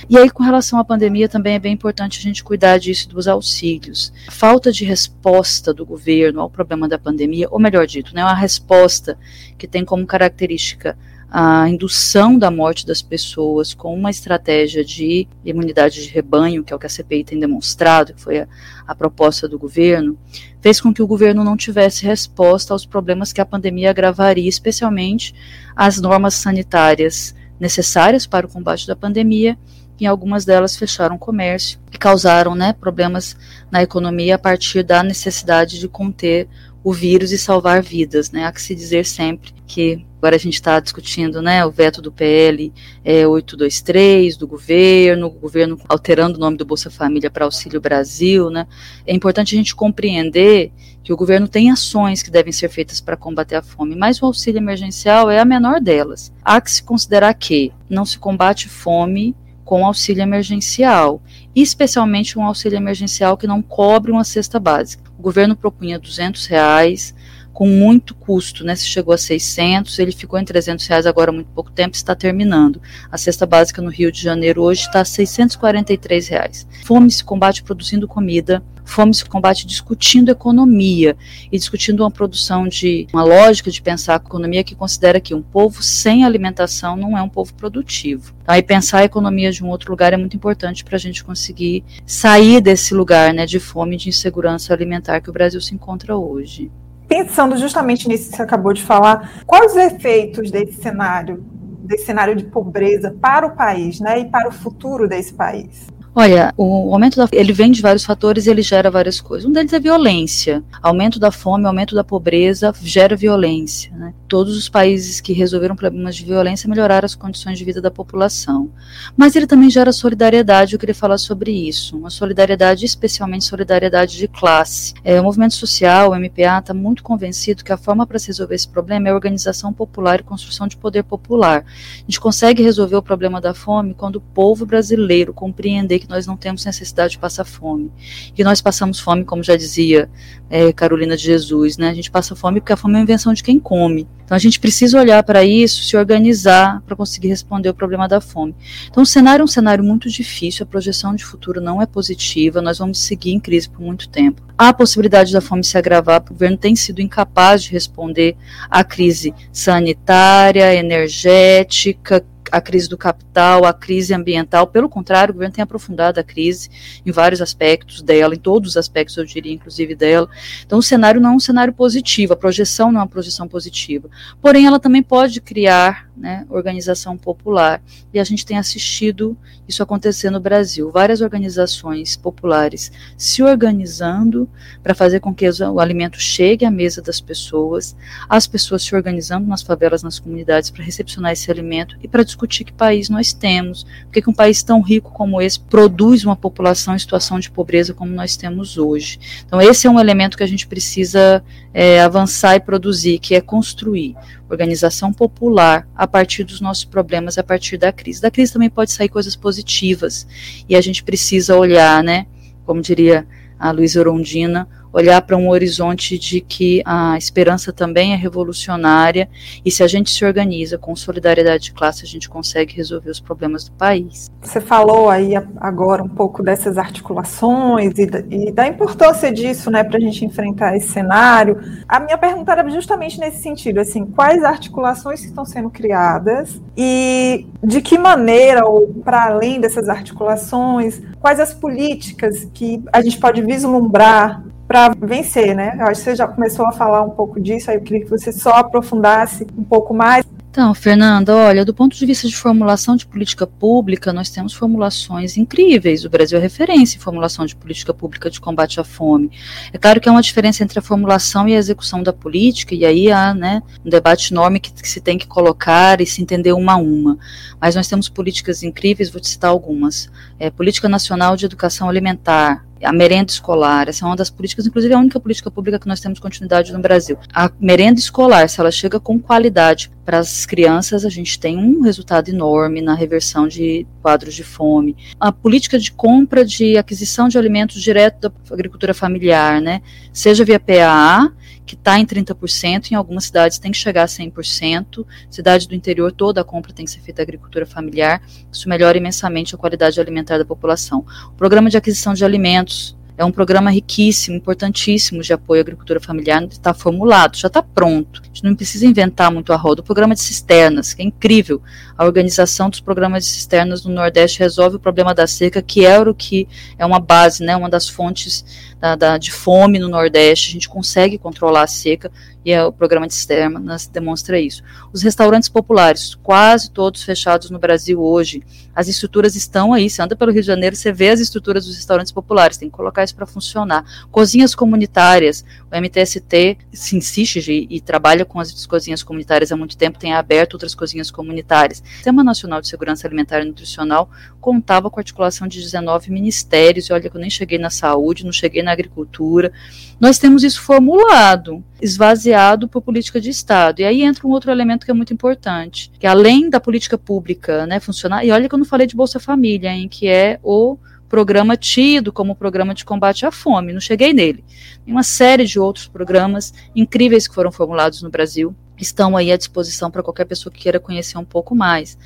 E 0.09 0.17
aí, 0.17 0.29
com 0.29 0.43
relação 0.43 0.77
à 0.77 0.83
pandemia, 0.83 1.29
também 1.29 1.55
é 1.55 1.59
bem 1.59 1.73
importante 1.73 2.19
a 2.19 2.21
gente 2.21 2.43
cuidar 2.43 2.77
disso 2.77 3.07
dos 3.09 3.27
auxílios. 3.27 4.11
Falta 4.29 4.71
de 4.71 4.83
resposta 4.83 5.73
do 5.73 5.85
governo 5.85 6.41
ao 6.41 6.49
problema 6.49 6.87
da 6.87 6.99
pandemia, 6.99 7.47
ou 7.49 7.59
melhor 7.59 7.87
dito, 7.87 8.13
né, 8.13 8.21
resposta 8.43 9.17
que 9.57 9.67
tem 9.67 9.83
como 9.83 10.05
característica 10.05 10.97
a 11.35 11.67
indução 11.67 12.37
da 12.37 12.51
morte 12.51 12.85
das 12.85 13.01
pessoas 13.01 13.73
com 13.73 13.91
uma 13.91 14.11
estratégia 14.11 14.85
de 14.85 15.27
imunidade 15.43 16.03
de 16.03 16.09
rebanho, 16.09 16.63
que 16.63 16.71
é 16.71 16.75
o 16.75 16.79
que 16.79 16.85
a 16.85 16.89
CPI 16.89 17.23
tem 17.23 17.39
demonstrado, 17.39 18.13
que 18.13 18.21
foi 18.21 18.41
a, 18.41 18.47
a, 18.85 18.93
proposta 18.93 19.47
do 19.47 19.57
governo, 19.57 20.15
fez 20.61 20.79
com 20.79 20.93
que 20.93 21.01
o 21.01 21.07
governo 21.07 21.43
não 21.43 21.57
tivesse 21.57 22.05
resposta 22.05 22.71
aos 22.71 22.85
problemas 22.85 23.33
que 23.33 23.41
a 23.41 23.45
pandemia 23.47 23.89
agravaria, 23.89 24.47
especialmente 24.47 25.33
as 25.75 25.99
normas 25.99 26.35
sanitárias 26.35 27.33
necessárias 27.59 28.27
para 28.27 28.45
o 28.45 28.49
combate 28.49 28.85
da 28.85 28.95
pandemia 28.95 29.57
e 29.99 30.05
algumas 30.05 30.45
delas 30.45 30.75
fecharam 30.75 31.17
comércio 31.17 31.79
e 31.91 31.97
causaram 31.97 32.53
né, 32.53 32.73
problemas 32.73 33.35
na 33.71 33.81
economia 33.81 34.35
a 34.35 34.39
partir 34.39 34.83
da 34.83 35.01
necessidade 35.01 35.79
de 35.79 35.87
conter 35.87 36.47
o 36.83 36.91
vírus 36.91 37.31
e 37.31 37.37
salvar 37.37 37.81
vidas. 37.81 38.31
Né? 38.31 38.45
Há 38.45 38.51
que 38.51 38.61
se 38.61 38.75
dizer 38.75 39.05
sempre 39.05 39.53
que 39.65 40.05
agora 40.17 40.35
a 40.35 40.39
gente 40.39 40.55
está 40.55 40.79
discutindo 40.79 41.41
né, 41.41 41.65
o 41.65 41.71
veto 41.71 42.01
do 42.01 42.11
PL 42.11 42.71
é, 43.03 43.25
823 43.25 44.37
do 44.37 44.47
governo, 44.47 45.27
o 45.27 45.31
governo 45.31 45.79
alterando 45.87 46.37
o 46.37 46.39
nome 46.39 46.57
do 46.57 46.65
Bolsa 46.65 46.91
Família 46.91 47.31
para 47.31 47.45
Auxílio 47.45 47.79
Brasil. 47.79 48.49
Né? 48.49 48.67
É 49.05 49.13
importante 49.13 49.55
a 49.55 49.57
gente 49.57 49.75
compreender 49.75 50.71
que 51.03 51.11
o 51.11 51.17
governo 51.17 51.47
tem 51.47 51.71
ações 51.71 52.21
que 52.23 52.31
devem 52.31 52.53
ser 52.53 52.69
feitas 52.69 53.01
para 53.01 53.17
combater 53.17 53.55
a 53.55 53.61
fome, 53.61 53.95
mas 53.95 54.21
o 54.21 54.25
auxílio 54.25 54.59
emergencial 54.59 55.29
é 55.29 55.39
a 55.39 55.45
menor 55.45 55.81
delas. 55.81 56.31
Há 56.43 56.61
que 56.61 56.71
se 56.71 56.83
considerar 56.83 57.33
que 57.33 57.73
não 57.89 58.05
se 58.05 58.17
combate 58.17 58.69
fome 58.69 59.35
com 59.63 59.85
auxílio 59.85 60.21
emergencial, 60.21 61.21
especialmente 61.55 62.37
um 62.37 62.43
auxílio 62.43 62.77
emergencial 62.77 63.37
que 63.37 63.47
não 63.47 63.61
cobre 63.61 64.11
uma 64.11 64.23
cesta 64.23 64.59
básica. 64.59 65.11
O 65.17 65.21
governo 65.21 65.55
propunha 65.55 65.99
200 65.99 66.45
reais, 66.47 67.15
com 67.53 67.67
muito 67.67 68.15
custo, 68.15 68.65
né? 68.65 68.75
Se 68.75 68.85
chegou 68.85 69.13
a 69.13 69.17
600, 69.17 69.99
ele 69.99 70.11
ficou 70.11 70.39
em 70.39 70.43
300 70.43 70.85
reais 70.87 71.05
agora 71.05 71.29
há 71.29 71.33
muito 71.33 71.51
pouco 71.51 71.71
tempo, 71.71 71.95
está 71.95 72.15
terminando. 72.15 72.81
A 73.11 73.17
cesta 73.17 73.45
básica 73.45 73.81
no 73.81 73.89
Rio 73.89 74.11
de 74.11 74.21
Janeiro 74.21 74.63
hoje 74.63 74.81
está 74.81 75.01
a 75.01 75.05
643 75.05 76.27
reais. 76.27 76.67
Fome 76.83 77.11
se 77.11 77.23
combate 77.23 77.61
produzindo 77.61 78.07
comida, 78.07 78.63
fome 78.83 79.13
se 79.13 79.23
combate 79.23 79.67
discutindo 79.67 80.31
economia 80.31 81.15
e 81.51 81.57
discutindo 81.57 82.01
uma 82.01 82.09
produção 82.09 82.67
de 82.67 83.07
uma 83.13 83.23
lógica 83.23 83.69
de 83.69 83.81
pensar 83.81 84.13
a 84.13 84.17
economia 84.17 84.63
que 84.63 84.75
considera 84.75 85.21
que 85.21 85.35
um 85.35 85.41
povo 85.41 85.83
sem 85.83 86.25
alimentação 86.25 86.97
não 86.97 87.15
é 87.15 87.21
um 87.21 87.29
povo 87.29 87.53
produtivo. 87.53 88.33
Aí 88.47 88.63
pensar 88.63 88.99
a 88.99 89.05
economia 89.05 89.51
de 89.51 89.63
um 89.63 89.69
outro 89.69 89.91
lugar 89.91 90.11
é 90.11 90.17
muito 90.17 90.35
importante 90.35 90.83
para 90.83 90.95
a 90.95 90.99
gente 90.99 91.23
conseguir 91.23 91.83
sair 92.05 92.59
desse 92.59 92.95
lugar 92.95 93.31
né, 93.31 93.45
de 93.45 93.59
fome 93.59 93.95
e 93.95 93.99
de 93.99 94.09
insegurança 94.09 94.73
alimentar 94.73 95.21
que 95.21 95.29
o 95.29 95.33
Brasil 95.33 95.61
se 95.61 95.75
encontra 95.75 96.17
hoje 96.17 96.71
pensando 97.13 97.55
justamente 97.57 98.07
nisso 98.07 98.31
que 98.31 98.37
você 98.37 98.41
acabou 98.41 98.73
de 98.73 98.83
falar, 98.83 99.43
quais 99.45 99.73
os 99.73 99.77
efeitos 99.77 100.49
desse 100.49 100.81
cenário, 100.81 101.45
desse 101.85 102.05
cenário 102.05 102.35
de 102.35 102.45
pobreza 102.45 103.15
para 103.21 103.45
o 103.45 103.55
país, 103.55 103.99
né, 103.99 104.19
e 104.19 104.25
para 104.25 104.49
o 104.49 104.51
futuro 104.51 105.07
desse 105.07 105.31
país? 105.31 105.87
Olha, 106.15 106.53
o 106.55 106.93
aumento 106.93 107.15
da 107.15 107.27
ele 107.31 107.51
vem 107.51 107.71
de 107.71 107.81
vários 107.81 108.05
fatores 108.05 108.45
ele 108.45 108.61
gera 108.61 108.91
várias 108.91 109.19
coisas. 109.19 109.49
Um 109.49 109.51
deles 109.51 109.73
é 109.73 109.79
violência. 109.79 110.63
Aumento 110.79 111.19
da 111.19 111.31
fome, 111.31 111.65
aumento 111.65 111.95
da 111.95 112.03
pobreza 112.03 112.71
gera 112.83 113.15
violência. 113.15 113.91
Né? 113.95 114.13
Todos 114.27 114.55
os 114.55 114.69
países 114.69 115.19
que 115.19 115.33
resolveram 115.33 115.75
problemas 115.75 116.15
de 116.15 116.23
violência 116.23 116.69
melhoraram 116.69 117.05
as 117.05 117.15
condições 117.15 117.57
de 117.57 117.65
vida 117.65 117.81
da 117.81 117.89
população. 117.89 118.69
Mas 119.17 119.35
ele 119.35 119.47
também 119.47 119.71
gera 119.71 119.91
solidariedade. 119.91 120.73
Eu 120.73 120.79
queria 120.79 120.93
falar 120.93 121.17
sobre 121.17 121.49
isso. 121.49 121.97
Uma 121.97 122.11
solidariedade, 122.11 122.85
especialmente 122.85 123.45
solidariedade 123.45 124.15
de 124.15 124.27
classe. 124.27 124.93
É, 125.03 125.19
o 125.19 125.23
movimento 125.23 125.55
social, 125.55 126.11
o 126.11 126.15
MPA, 126.15 126.59
está 126.59 126.75
muito 126.75 127.01
convencido 127.01 127.63
que 127.63 127.73
a 127.73 127.77
forma 127.77 128.05
para 128.05 128.19
se 128.19 128.27
resolver 128.27 128.53
esse 128.53 128.67
problema 128.67 129.09
é 129.09 129.13
organização 129.13 129.73
popular 129.73 130.19
e 130.19 130.23
construção 130.23 130.67
de 130.67 130.77
poder 130.77 131.03
popular. 131.03 131.65
A 131.97 132.01
gente 132.01 132.19
consegue 132.19 132.61
resolver 132.61 132.97
o 132.97 133.01
problema 133.01 133.41
da 133.41 133.55
fome 133.55 133.95
quando 133.95 134.17
o 134.17 134.21
povo 134.21 134.63
brasileiro 134.63 135.33
compreender 135.33 136.02
que 136.03 136.09
nós 136.09 136.27
não 136.27 136.35
temos 136.35 136.65
necessidade 136.65 137.13
de 137.13 137.17
passar 137.17 137.45
fome. 137.45 137.89
Que 138.35 138.43
nós 138.43 138.61
passamos 138.61 138.99
fome, 138.99 139.23
como 139.23 139.41
já 139.41 139.55
dizia 139.55 140.09
é, 140.49 140.73
Carolina 140.73 141.15
de 141.15 141.23
Jesus, 141.23 141.77
né? 141.77 141.89
A 141.89 141.93
gente 141.93 142.11
passa 142.11 142.35
fome 142.35 142.59
porque 142.59 142.73
a 142.73 142.77
fome 142.77 142.95
é 142.95 142.97
uma 142.97 143.03
invenção 143.03 143.33
de 143.33 143.41
quem 143.41 143.57
come. 143.57 144.07
Então 144.25 144.35
a 144.35 144.39
gente 144.39 144.59
precisa 144.59 144.99
olhar 144.99 145.23
para 145.23 145.45
isso, 145.45 145.83
se 145.83 145.95
organizar 145.95 146.81
para 146.81 146.95
conseguir 146.95 147.29
responder 147.29 147.69
o 147.69 147.73
problema 147.73 148.07
da 148.07 148.19
fome. 148.19 148.53
Então 148.89 149.03
o 149.03 149.05
cenário 149.05 149.41
é 149.41 149.45
um 149.45 149.47
cenário 149.47 149.83
muito 149.83 150.09
difícil, 150.09 150.63
a 150.63 150.67
projeção 150.67 151.15
de 151.15 151.23
futuro 151.23 151.61
não 151.61 151.81
é 151.81 151.85
positiva, 151.85 152.61
nós 152.61 152.79
vamos 152.79 152.99
seguir 152.99 153.31
em 153.31 153.39
crise 153.39 153.69
por 153.69 153.81
muito 153.81 154.09
tempo. 154.09 154.41
Há 154.57 154.69
a 154.69 154.73
possibilidade 154.73 155.31
da 155.31 155.41
fome 155.41 155.63
se 155.63 155.77
agravar, 155.77 156.21
o 156.21 156.33
governo 156.33 156.57
tem 156.57 156.75
sido 156.75 157.01
incapaz 157.01 157.63
de 157.63 157.71
responder 157.71 158.35
à 158.69 158.83
crise 158.83 159.33
sanitária, 159.51 160.75
energética, 160.75 162.25
a 162.53 162.61
crise 162.61 162.87
do 162.87 162.95
capital, 162.95 163.65
a 163.65 163.73
crise 163.73 164.13
ambiental. 164.13 164.67
Pelo 164.67 164.87
contrário, 164.87 165.31
o 165.31 165.33
governo 165.33 165.55
tem 165.55 165.63
aprofundado 165.63 166.19
a 166.19 166.23
crise 166.23 166.69
em 167.03 167.11
vários 167.11 167.41
aspectos 167.41 167.99
dela, 167.99 168.35
em 168.35 168.37
todos 168.37 168.69
os 168.69 168.77
aspectos, 168.77 169.17
eu 169.17 169.25
diria, 169.25 169.51
inclusive 169.51 169.95
dela. 169.95 170.29
Então, 170.63 170.77
o 170.77 170.83
cenário 170.83 171.19
não 171.19 171.31
é 171.31 171.35
um 171.35 171.39
cenário 171.39 171.73
positivo, 171.73 172.33
a 172.33 172.35
projeção 172.35 172.91
não 172.91 172.99
é 172.99 173.03
uma 173.03 173.09
projeção 173.09 173.47
positiva. 173.47 174.07
Porém, 174.39 174.67
ela 174.67 174.79
também 174.79 175.01
pode 175.01 175.41
criar 175.41 176.07
né, 176.15 176.45
organização 176.49 177.17
popular. 177.17 177.81
E 178.13 178.19
a 178.19 178.23
gente 178.23 178.45
tem 178.45 178.57
assistido 178.57 179.37
isso 179.67 179.81
acontecer 179.81 180.29
no 180.29 180.39
Brasil. 180.39 180.91
Várias 180.91 181.21
organizações 181.21 182.15
populares 182.15 182.91
se 183.17 183.41
organizando 183.41 184.49
para 184.81 184.93
fazer 184.93 185.19
com 185.19 185.33
que 185.33 185.47
o 185.49 185.79
alimento 185.79 186.19
chegue 186.19 186.65
à 186.65 186.71
mesa 186.71 187.01
das 187.01 187.19
pessoas, 187.19 187.95
as 188.29 188.45
pessoas 188.45 188.83
se 188.83 188.95
organizando 188.95 189.47
nas 189.47 189.61
favelas, 189.61 190.03
nas 190.03 190.19
comunidades 190.19 190.69
para 190.69 190.83
recepcionar 190.83 191.31
esse 191.31 191.49
alimento 191.49 191.97
e 192.01 192.07
para 192.07 192.23
discutir 192.23 192.63
que 192.63 192.73
país 192.73 193.09
nós 193.09 193.33
temos, 193.33 193.85
porque 194.03 194.21
que 194.21 194.29
um 194.29 194.33
país 194.33 194.61
tão 194.61 194.81
rico 194.81 195.11
como 195.11 195.41
esse 195.41 195.59
produz 195.59 196.23
uma 196.23 196.35
população 196.35 196.95
em 196.95 196.99
situação 196.99 197.39
de 197.39 197.49
pobreza 197.49 197.93
como 197.93 198.11
nós 198.11 198.37
temos 198.37 198.77
hoje. 198.77 199.19
Então 199.45 199.61
esse 199.61 199.87
é 199.87 199.89
um 199.89 199.99
elemento 199.99 200.37
que 200.37 200.43
a 200.43 200.47
gente 200.47 200.67
precisa 200.67 201.43
é, 201.73 202.01
avançar 202.01 202.55
e 202.55 202.59
produzir, 202.59 203.19
que 203.19 203.35
é 203.35 203.41
construir 203.41 204.15
organização 204.53 205.11
popular 205.11 205.87
a 206.03 206.07
partir 206.07 206.43
dos 206.43 206.59
nossos 206.59 206.83
problemas, 206.85 207.37
a 207.37 207.43
partir 207.43 207.77
da 207.77 207.91
crise. 207.91 208.21
Da 208.21 208.29
crise 208.29 208.53
também 208.53 208.69
pode 208.69 208.91
sair 208.91 209.09
coisas 209.09 209.35
positivas 209.35 210.27
e 210.67 210.75
a 210.75 210.81
gente 210.81 211.03
precisa 211.03 211.55
olhar, 211.55 212.03
né? 212.03 212.27
Como 212.65 212.81
diria 212.81 213.25
a 213.57 213.71
Luísa 213.71 213.99
Orondina, 213.99 214.67
olhar 214.93 215.21
para 215.23 215.35
um 215.35 215.49
horizonte 215.49 216.19
de 216.19 216.39
que 216.39 216.81
a 216.85 217.17
esperança 217.17 217.73
também 217.73 218.13
é 218.13 218.15
revolucionária 218.15 219.27
e 219.65 219.71
se 219.71 219.83
a 219.83 219.87
gente 219.87 220.11
se 220.11 220.23
organiza 220.23 220.77
com 220.77 220.95
solidariedade 220.95 221.63
de 221.63 221.73
classe, 221.73 222.05
a 222.05 222.07
gente 222.07 222.29
consegue 222.29 222.75
resolver 222.75 223.09
os 223.09 223.19
problemas 223.19 223.67
do 223.67 223.71
país. 223.71 224.29
Você 224.41 224.61
falou 224.61 225.09
aí 225.09 225.33
agora 225.57 226.03
um 226.03 226.09
pouco 226.09 226.43
dessas 226.43 226.77
articulações 226.77 227.97
e 227.97 228.05
da, 228.05 228.19
e 228.29 228.51
da 228.51 228.67
importância 228.67 229.31
disso, 229.31 229.71
né, 229.71 229.83
para 229.83 229.97
a 229.97 230.01
gente 230.01 230.23
enfrentar 230.23 230.75
esse 230.77 230.89
cenário. 230.89 231.59
A 231.87 231.99
minha 231.99 232.17
pergunta 232.17 232.51
era 232.51 232.69
justamente 232.69 233.19
nesse 233.19 233.41
sentido, 233.41 233.79
assim, 233.79 234.05
quais 234.05 234.43
articulações 234.43 235.21
que 235.21 235.27
estão 235.27 235.45
sendo 235.45 235.69
criadas 235.69 236.61
e 236.77 237.47
de 237.63 237.81
que 237.81 237.97
maneira, 237.97 238.65
ou 238.65 238.87
para 239.03 239.25
além 239.25 239.59
dessas 239.59 239.89
articulações, 239.89 241.01
quais 241.19 241.39
as 241.39 241.53
políticas 241.53 242.47
que 242.53 242.83
a 242.91 243.01
gente 243.01 243.17
pode 243.17 243.41
vislumbrar 243.41 244.43
para 244.73 244.95
vencer, 244.99 245.55
né? 245.55 245.75
Eu 245.77 245.85
acho 245.85 246.01
que 246.01 246.05
você 246.05 246.15
já 246.15 246.27
começou 246.27 246.65
a 246.65 246.71
falar 246.71 247.03
um 247.03 247.11
pouco 247.11 247.39
disso, 247.39 247.69
aí 247.69 247.77
eu 247.77 247.81
queria 247.81 248.03
que 248.03 248.09
você 248.09 248.31
só 248.31 248.53
aprofundasse 248.53 249.45
um 249.55 249.63
pouco 249.63 249.93
mais. 249.93 250.25
Então, 250.49 250.73
Fernanda, 250.73 251.35
olha, 251.35 251.63
do 251.63 251.73
ponto 251.73 251.95
de 251.95 252.05
vista 252.05 252.27
de 252.27 252.35
formulação 252.35 252.95
de 252.95 253.05
política 253.05 253.45
pública, 253.45 254.11
nós 254.11 254.29
temos 254.29 254.53
formulações 254.53 255.37
incríveis. 255.37 256.05
O 256.05 256.09
Brasil 256.09 256.37
é 256.37 256.41
referência 256.41 256.97
em 256.97 256.99
formulação 256.99 257.45
de 257.45 257.55
política 257.55 257.93
pública 257.93 258.29
de 258.29 258.39
combate 258.39 258.79
à 258.79 258.83
fome. 258.83 259.31
É 259.71 259.77
claro 259.77 260.01
que 260.01 260.09
há 260.09 260.11
uma 260.11 260.21
diferença 260.21 260.63
entre 260.63 260.77
a 260.77 260.81
formulação 260.81 261.47
e 261.47 261.55
a 261.55 261.57
execução 261.57 262.01
da 262.01 262.13
política, 262.13 262.73
e 262.73 262.85
aí 262.85 263.11
há 263.11 263.33
né, 263.33 263.61
um 263.83 263.89
debate 263.89 264.31
enorme 264.31 264.59
que, 264.59 264.71
que 264.71 264.89
se 264.89 265.01
tem 265.01 265.19
que 265.19 265.27
colocar 265.27 266.01
e 266.01 266.05
se 266.05 266.21
entender 266.21 266.53
uma 266.53 266.73
a 266.73 266.77
uma. 266.77 267.17
Mas 267.59 267.75
nós 267.75 267.87
temos 267.87 268.09
políticas 268.09 268.63
incríveis, 268.63 269.09
vou 269.09 269.21
te 269.21 269.29
citar 269.29 269.49
algumas. 269.49 270.09
É, 270.39 270.49
Política 270.51 270.89
Nacional 270.89 271.35
de 271.35 271.45
Educação 271.45 271.89
Alimentar, 271.89 272.63
a 272.83 272.91
merenda 272.91 273.31
escolar, 273.31 273.89
essa 273.89 274.05
é 274.05 274.07
uma 274.07 274.15
das 274.15 274.29
políticas, 274.29 274.65
inclusive 274.67 274.93
a 274.93 274.99
única 274.99 275.19
política 275.19 275.49
pública 275.49 275.79
que 275.79 275.87
nós 275.87 275.99
temos 275.99 276.19
continuidade 276.19 276.71
no 276.73 276.79
Brasil. 276.79 277.17
A 277.33 277.51
merenda 277.59 277.99
escolar, 277.99 278.47
se 278.49 278.59
ela 278.59 278.71
chega 278.71 278.99
com 278.99 279.19
qualidade 279.19 279.91
para 280.05 280.19
as 280.19 280.45
crianças, 280.45 281.05
a 281.05 281.09
gente 281.09 281.39
tem 281.39 281.57
um 281.57 281.81
resultado 281.81 282.29
enorme 282.29 282.81
na 282.81 282.93
reversão 282.93 283.47
de 283.47 283.87
quadros 284.01 284.33
de 284.33 284.43
fome. 284.43 284.95
A 285.19 285.31
política 285.31 285.79
de 285.79 285.91
compra 285.91 286.43
de 286.45 286.77
aquisição 286.77 287.27
de 287.27 287.37
alimentos 287.37 287.81
direto 287.81 288.29
da 288.29 288.31
agricultura 288.51 288.93
familiar, 288.93 289.61
né, 289.61 289.81
seja 290.11 290.43
via 290.43 290.59
PAA, 290.59 291.31
que 291.65 291.75
está 291.75 291.99
em 291.99 292.05
30%, 292.05 292.91
em 292.91 292.95
algumas 292.95 293.25
cidades 293.25 293.57
tem 293.57 293.71
que 293.71 293.77
chegar 293.77 294.03
a 294.03 294.07
100%, 294.07 295.05
cidade 295.29 295.67
do 295.67 295.75
interior 295.75 296.11
toda 296.11 296.41
a 296.41 296.43
compra 296.43 296.73
tem 296.73 296.85
que 296.85 296.91
ser 296.91 297.01
feita 297.01 297.21
agricultura 297.21 297.65
familiar, 297.65 298.21
isso 298.51 298.67
melhora 298.67 298.97
imensamente 298.97 299.55
a 299.55 299.57
qualidade 299.57 299.99
alimentar 299.99 300.37
da 300.37 300.45
população. 300.45 301.05
O 301.27 301.35
programa 301.37 301.69
de 301.69 301.77
aquisição 301.77 302.13
de 302.13 302.25
alimentos 302.25 302.95
é 303.17 303.23
um 303.23 303.31
programa 303.31 303.69
riquíssimo, 303.69 304.37
importantíssimo 304.37 305.21
de 305.21 305.31
apoio 305.33 305.61
à 305.61 305.63
agricultura 305.63 305.99
familiar, 305.99 306.43
está 306.43 306.73
formulado, 306.73 307.37
já 307.37 307.47
está 307.47 307.61
pronto. 307.61 308.21
A 308.23 308.25
gente 308.25 308.43
não 308.43 308.55
precisa 308.55 308.85
inventar 308.85 309.31
muito 309.31 309.53
a 309.53 309.55
roda. 309.55 309.81
O 309.81 309.83
programa 309.83 310.15
de 310.15 310.21
cisternas, 310.21 310.93
que 310.93 311.01
é 311.01 311.05
incrível. 311.05 311.61
A 311.95 312.05
organização 312.05 312.69
dos 312.69 312.79
programas 312.79 313.23
de 313.23 313.29
cisternas 313.29 313.85
no 313.85 313.93
Nordeste 313.93 314.39
resolve 314.39 314.77
o 314.77 314.79
problema 314.79 315.13
da 315.13 315.27
seca, 315.27 315.61
que 315.61 315.85
é 315.85 315.99
o 315.99 316.13
que 316.13 316.47
é 316.77 316.85
uma 316.85 316.99
base, 316.99 317.43
né, 317.43 317.55
uma 317.55 317.69
das 317.69 317.87
fontes 317.87 318.73
da, 318.79 318.95
da, 318.95 319.17
de 319.17 319.31
fome 319.31 319.77
no 319.77 319.87
Nordeste. 319.87 320.49
A 320.49 320.53
gente 320.53 320.69
consegue 320.69 321.17
controlar 321.17 321.63
a 321.63 321.67
seca 321.67 322.11
e 322.45 322.51
é, 322.51 322.63
o 322.63 322.71
programa 322.71 323.07
de 323.07 323.13
Stermas 323.13 323.87
demonstra 323.87 324.39
isso. 324.39 324.63
Os 324.91 325.01
restaurantes 325.01 325.47
populares, 325.47 326.15
quase 326.15 326.69
todos 326.69 327.03
fechados 327.03 327.49
no 327.49 327.57
Brasil 327.57 328.01
hoje, 328.01 328.43
as 328.75 328.87
estruturas 328.87 329.35
estão 329.35 329.73
aí, 329.73 329.89
você 329.89 330.01
anda 330.01 330.15
pelo 330.15 330.31
Rio 330.31 330.41
de 330.41 330.47
Janeiro, 330.47 330.75
você 330.75 330.91
vê 330.91 331.09
as 331.09 331.19
estruturas 331.19 331.65
dos 331.65 331.75
restaurantes 331.75 332.11
populares, 332.11 332.57
tem 332.57 332.69
que 332.69 332.75
colocar 332.75 333.03
isso 333.03 333.15
para 333.15 333.25
funcionar. 333.25 333.85
Cozinhas 334.11 334.53
comunitárias, 334.53 335.45
o 335.71 335.75
MTST 335.79 336.57
se 336.73 336.97
insiste 336.97 337.39
de, 337.39 337.67
e 337.69 337.79
trabalha 337.79 338.25
com 338.25 338.39
as 338.39 338.65
cozinhas 338.65 339.03
comunitárias 339.03 339.51
há 339.51 339.57
muito 339.57 339.77
tempo, 339.77 339.99
tem 339.99 340.13
aberto 340.13 340.53
outras 340.53 340.75
cozinhas 340.75 341.09
comunitárias. 341.09 341.79
O 341.79 341.95
Sistema 341.95 342.23
Nacional 342.23 342.61
de 342.61 342.67
Segurança 342.67 343.07
Alimentar 343.07 343.41
e 343.41 343.45
Nutricional 343.45 344.09
contava 344.41 344.89
com 344.89 344.99
a 344.99 345.01
articulação 345.01 345.47
de 345.47 345.61
19 345.61 346.11
ministérios, 346.11 346.87
e 346.87 346.93
olha 346.93 347.09
que 347.09 347.15
eu 347.15 347.21
nem 347.21 347.29
cheguei 347.29 347.57
na 347.57 347.69
saúde, 347.69 348.25
não 348.25 348.33
cheguei 348.33 348.61
na 348.61 348.71
agricultura. 348.71 349.53
Nós 349.99 350.17
temos 350.17 350.43
isso 350.43 350.61
formulado, 350.61 351.63
esvaziado 351.81 352.32
por 352.67 352.81
política 352.81 353.19
de 353.19 353.29
Estado. 353.29 353.79
E 353.79 353.83
aí 353.85 354.03
entra 354.03 354.27
um 354.27 354.31
outro 354.31 354.51
elemento 354.51 354.85
que 354.85 354.91
é 354.91 354.93
muito 354.93 355.13
importante, 355.13 355.91
que 355.99 356.07
além 356.07 356.49
da 356.49 356.59
política 356.59 356.97
pública 356.97 357.65
né, 357.65 357.79
funcionar, 357.79 358.25
e 358.25 358.31
olha 358.31 358.47
que 358.47 358.55
eu 358.55 358.59
não 358.59 358.65
falei 358.65 358.87
de 358.87 358.95
Bolsa 358.95 359.19
Família, 359.19 359.69
hein, 359.69 359.87
que 359.87 360.07
é 360.07 360.39
o 360.43 360.77
programa 361.07 361.55
tido 361.55 362.11
como 362.11 362.35
programa 362.35 362.73
de 362.73 362.83
combate 362.83 363.23
à 363.23 363.31
fome, 363.31 363.71
não 363.71 363.79
cheguei 363.79 364.13
nele. 364.13 364.43
Tem 364.83 364.91
uma 364.91 365.03
série 365.03 365.45
de 365.45 365.59
outros 365.59 365.87
programas 365.87 366.51
incríveis 366.75 367.27
que 367.27 367.35
foram 367.35 367.51
formulados 367.51 368.01
no 368.01 368.09
Brasil, 368.09 368.55
estão 368.77 369.15
aí 369.15 369.31
à 369.31 369.37
disposição 369.37 369.91
para 369.91 370.03
qualquer 370.03 370.25
pessoa 370.25 370.51
que 370.51 370.61
queira 370.61 370.79
conhecer 370.79 371.17
um 371.17 371.25
pouco 371.25 371.55
mais. 371.55 371.97